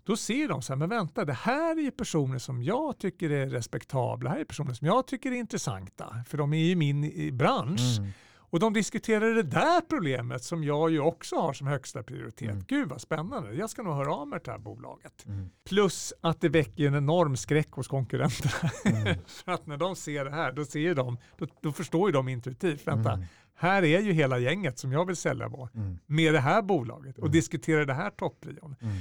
då 0.04 0.18
ser 0.18 0.48
de 0.48 0.62
så 0.62 0.74
här, 0.74 0.78
men 0.78 0.90
vänta, 0.90 1.26
det 1.26 1.34
här 1.34 1.78
är 1.78 1.82
ju 1.82 1.92
personer 1.92 2.40
som 2.40 2.64
jag 2.64 2.98
tycker 2.98 3.30
är 3.30 3.48
respektabla, 3.48 4.30
det 4.30 4.36
här 4.36 4.42
är 4.42 4.46
personer 4.46 4.74
som 4.74 4.88
jag 4.88 5.08
tycker 5.08 5.32
är 5.32 5.36
intressanta, 5.36 6.16
för 6.28 6.38
de 6.38 6.54
är 6.54 6.66
ju 6.66 6.76
min 6.76 7.38
bransch. 7.38 7.98
Mm. 8.00 8.12
Och 8.52 8.60
de 8.60 8.74
diskuterar 8.74 9.34
det 9.36 9.44
där 9.44 9.82
problemet 9.82 10.44
som 10.44 10.64
jag 10.64 10.92
ju 10.92 11.00
också 11.00 11.36
har 11.36 11.54
som 11.54 11.68
högsta 11.68 12.04
prioritet. 12.04 12.50
Mm. 12.50 12.64
Gud 12.68 12.90
vad 12.90 13.02
spännande, 13.02 13.54
jag 13.54 13.70
ska 13.70 13.84
nog 13.84 13.94
höra 13.96 14.14
av 14.16 14.28
mig 14.28 14.40
till 14.40 14.46
det 14.46 14.52
här 14.52 14.60
bolaget. 14.60 15.26
Mm. 15.26 15.50
Plus 15.70 16.14
att 16.22 16.42
det 16.42 16.50
väcker 16.50 16.88
en 16.88 16.96
enorm 16.96 17.38
skräck 17.38 17.72
hos 17.72 17.88
konkurrenterna. 17.88 18.72
Mm. 18.86 19.16
För 19.46 19.52
att 19.52 19.68
när 19.68 19.78
de 19.78 19.96
ser 19.96 20.26
det 20.26 20.32
här, 20.32 20.52
då, 20.52 20.66
ser 20.66 20.96
de, 20.96 21.18
då, 21.38 21.48
då 21.62 21.72
förstår 21.72 22.10
ju 22.10 22.14
de 22.14 22.28
intuitivt, 22.28 22.88
vänta, 22.88 23.12
Mm. 23.14 23.26
här 23.56 23.84
är 23.84 24.00
ju 24.00 24.12
hela 24.14 24.40
gänget 24.40 24.80
som 24.80 24.92
jag 24.92 25.06
vill 25.06 25.16
sälja 25.16 25.50
på 25.50 25.70
Mm. 25.76 25.98
med 26.06 26.34
det 26.34 26.40
här 26.40 26.62
bolaget 26.62 27.16
och 27.18 27.24
Mm. 27.24 27.32
diskuterar 27.32 27.86
det 27.86 27.94
här 27.94 28.10
topprion. 28.10 28.76
Mm. 28.82 28.96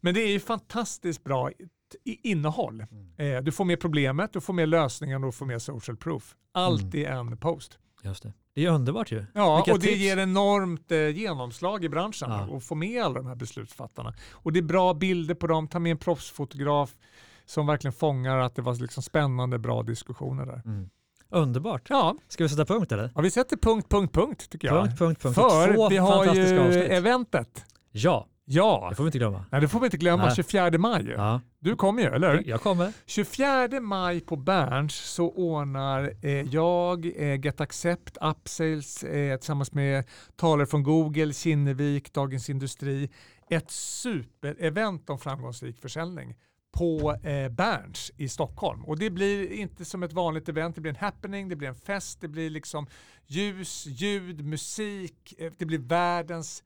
Men 0.00 0.14
det 0.14 0.20
är 0.20 0.30
ju 0.32 0.40
fantastiskt 0.40 1.24
bra 1.24 1.50
innehåll. 2.04 2.80
Eh, 3.16 3.38
du 3.42 3.52
får 3.52 3.64
med 3.64 3.80
problemet, 3.80 4.32
du 4.32 4.40
får 4.40 4.52
med 4.52 4.68
lösningen 4.68 5.24
och 5.24 5.28
du 5.28 5.36
får 5.36 5.46
med 5.46 5.62
social 5.62 5.96
proof. 5.96 6.34
Allt 6.52 6.94
i 6.94 7.04
en 7.04 7.36
post. 7.36 7.78
Just 8.06 8.22
det. 8.22 8.32
Det 8.54 8.64
är 8.66 8.70
underbart 8.70 9.12
ju. 9.12 9.24
Ja, 9.34 9.56
Vilka 9.56 9.72
och 9.72 9.78
det 9.78 9.86
tips. 9.86 9.98
ger 10.00 10.16
enormt 10.16 10.92
eh, 10.92 11.08
genomslag 11.08 11.84
i 11.84 11.88
branschen 11.88 12.30
Ja. 12.30 12.46
och 12.46 12.62
få 12.62 12.74
med 12.74 13.02
alla 13.04 13.14
de 13.14 13.26
här 13.26 13.34
beslutsfattarna. 13.34 14.14
Och 14.32 14.52
det 14.52 14.58
är 14.58 14.62
bra 14.62 14.94
bilder 14.94 15.34
på 15.34 15.46
dem, 15.46 15.68
ta 15.68 15.78
med 15.78 15.90
en 15.90 15.98
proffsfotograf 15.98 16.94
som 17.46 17.66
verkligen 17.66 17.92
fångar 17.92 18.38
att 18.38 18.54
det 18.54 18.62
var 18.62 18.74
liksom 18.74 19.02
spännande, 19.02 19.58
bra 19.58 19.82
diskussioner 19.82 20.46
där. 20.46 20.62
Mm. 20.64 20.90
Underbart. 21.30 21.82
Ja, 21.90 22.16
Ska 22.28 22.44
vi 22.44 22.48
sätta 22.48 22.64
punkt 22.64 22.92
eller? 22.92 23.10
ja 23.14 23.20
vi 23.20 23.30
sätter 23.30 23.56
punkt, 23.56 23.88
punkt, 23.88 24.14
punkt 24.14 24.50
tycker 24.50 24.68
jag. 24.68 24.84
Punkt, 24.84 24.98
punkt, 24.98 25.22
punkt. 25.22 25.34
För 25.34 25.88
vi 25.90 25.96
har 25.96 26.24
ju 26.24 26.30
avsnitt. 26.60 26.90
eventet. 26.90 27.64
Ja, 27.92 28.26
Ja, 28.48 28.86
det 28.90 28.96
får 28.96 29.04
vi 29.04 29.08
inte 29.08 29.18
glömma. 29.18 29.44
Nej, 29.52 29.60
det 29.60 29.68
får 29.68 29.80
vi 29.80 29.86
inte 29.86 29.96
glömma. 29.96 30.24
Nej. 30.26 30.34
24 30.34 30.78
maj. 30.78 31.08
Ja, 31.16 31.40
Du 31.58 31.76
kommer 31.76 32.02
ju, 32.02 32.08
eller? 32.08 32.42
jag 32.46 32.60
kommer. 32.62 32.92
24 33.06 33.80
maj 33.80 34.20
på 34.20 34.36
Berns 34.36 34.94
så 34.94 35.30
ordnar 35.30 36.12
eh, 36.22 36.30
jag, 36.32 37.06
eh, 37.06 37.40
Get 37.40 37.60
Accept, 37.60 38.16
Upsales 38.20 39.02
eh, 39.02 39.36
tillsammans 39.38 39.72
med 39.72 40.04
talare 40.36 40.66
från 40.66 40.82
Google, 40.82 41.32
Kinnevik, 41.32 42.12
Dagens 42.12 42.50
Industri 42.50 43.10
ett 43.50 43.70
superevent 43.70 45.10
om 45.10 45.18
framgångsrik 45.18 45.80
försäljning 45.80 46.34
på 46.78 47.14
eh, 47.22 47.48
Berns 47.48 48.12
i 48.16 48.28
Stockholm. 48.28 48.84
Och 48.84 48.98
det 48.98 49.10
blir 49.10 49.52
inte 49.52 49.84
som 49.84 50.02
ett 50.02 50.12
vanligt 50.12 50.48
event, 50.48 50.74
det 50.74 50.80
blir 50.80 50.92
en 50.92 50.96
happening, 50.96 51.48
det 51.48 51.56
blir 51.56 51.68
en 51.68 51.74
fest, 51.74 52.20
det 52.20 52.28
blir 52.28 52.50
liksom 52.50 52.86
ljus, 53.26 53.86
ljud, 53.86 54.44
musik, 54.44 55.34
eh, 55.38 55.52
det 55.58 55.64
blir 55.64 55.78
världens 55.78 56.62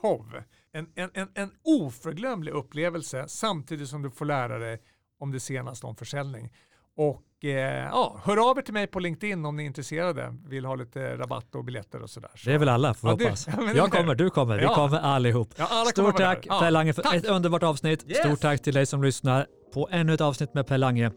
säljshow. 0.00 0.42
En, 0.72 0.86
en, 0.94 1.10
en, 1.14 1.28
en 1.34 1.50
oförglömlig 1.64 2.52
upplevelse 2.52 3.24
samtidigt 3.28 3.88
som 3.88 4.02
du 4.02 4.10
får 4.10 4.24
lära 4.24 4.58
dig 4.58 4.80
om 5.20 5.32
det 5.32 5.40
senaste 5.40 5.86
om 5.86 5.96
försäljning. 5.96 6.52
Och 6.96 7.44
eh, 7.44 7.84
ja, 7.84 8.20
hör 8.24 8.50
av 8.50 8.58
er 8.58 8.62
till 8.62 8.74
mig 8.74 8.86
på 8.86 9.00
LinkedIn 9.00 9.44
om 9.44 9.56
ni 9.56 9.62
är 9.62 9.66
intresserade, 9.66 10.36
vill 10.46 10.64
ha 10.64 10.74
lite 10.74 11.16
rabatt 11.16 11.54
och 11.54 11.64
biljetter 11.64 12.02
och 12.02 12.10
sådär. 12.10 12.30
Så. 12.34 12.48
Det 12.50 12.54
är 12.54 12.58
väl 12.58 12.68
alla 12.68 12.94
får 12.94 13.10
Ja, 13.10 13.16
vi 13.16 13.24
det- 13.24 13.30
hoppas. 13.30 13.46
ja, 13.58 13.72
jag 13.74 13.90
kommer, 13.92 14.14
du 14.14 14.30
kommer, 14.30 14.56
vi 14.56 14.62
Ja. 14.62 14.74
kommer 14.74 14.98
allihop. 14.98 15.48
Ja, 15.56 15.66
alla 15.70 15.92
kommer 15.92 16.10
Stort 16.10 16.20
vara 16.20 16.34
tack 16.34 16.46
Per 16.60 16.70
Lange 16.70 16.92
för 16.92 17.02
tack. 17.02 17.14
ett 17.14 17.26
underbart 17.26 17.62
avsnitt. 17.62 18.04
Yes. 18.08 18.18
Stort 18.18 18.40
tack 18.40 18.62
till 18.62 18.74
dig 18.74 18.86
som 18.86 19.02
lyssnar 19.02 19.46
på 19.72 19.88
ännu 19.90 20.14
ett 20.14 20.20
avsnitt 20.20 20.54
med 20.54 20.66
Per 20.66 20.78
Lange. 20.78 21.10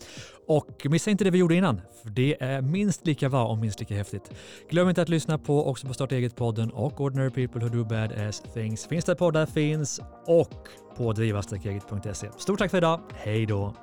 Och 0.48 0.86
missa 0.90 1.12
inte 1.12 1.24
det 1.24 1.32
vi 1.32 1.38
gjorde 1.38 1.56
innan, 1.56 1.82
för 2.04 2.10
det 2.10 2.44
är 2.44 2.62
minst 2.62 3.06
lika 3.06 3.30
bra 3.30 3.48
och 3.48 3.58
minst 3.58 3.80
lika 3.80 3.96
häftigt. 3.96 4.32
Glöm 4.70 4.90
inte 4.90 5.02
att 5.02 5.10
lyssna 5.10 5.38
på 5.38 5.70
också 5.70 5.88
på 5.88 5.94
Starta 5.94 6.16
Eget-podden 6.16 6.70
och 6.70 7.02
Ordinary 7.02 7.30
People 7.30 7.62
Who 7.62 7.70
Do 7.70 7.84
Bad 7.84 8.12
Ass 8.12 8.44
Things. 8.54 8.88
Finns 8.88 9.06
där 9.06 9.16
poddar 9.16 9.46
finns 9.46 10.02
och 10.26 10.68
på 10.98 11.14
driva-eget.se. 11.14 12.28
Stort 12.38 12.60
tack 12.60 12.72
för 12.72 12.78
idag. 12.78 13.00
Hej 13.14 13.46
då! 13.46 13.76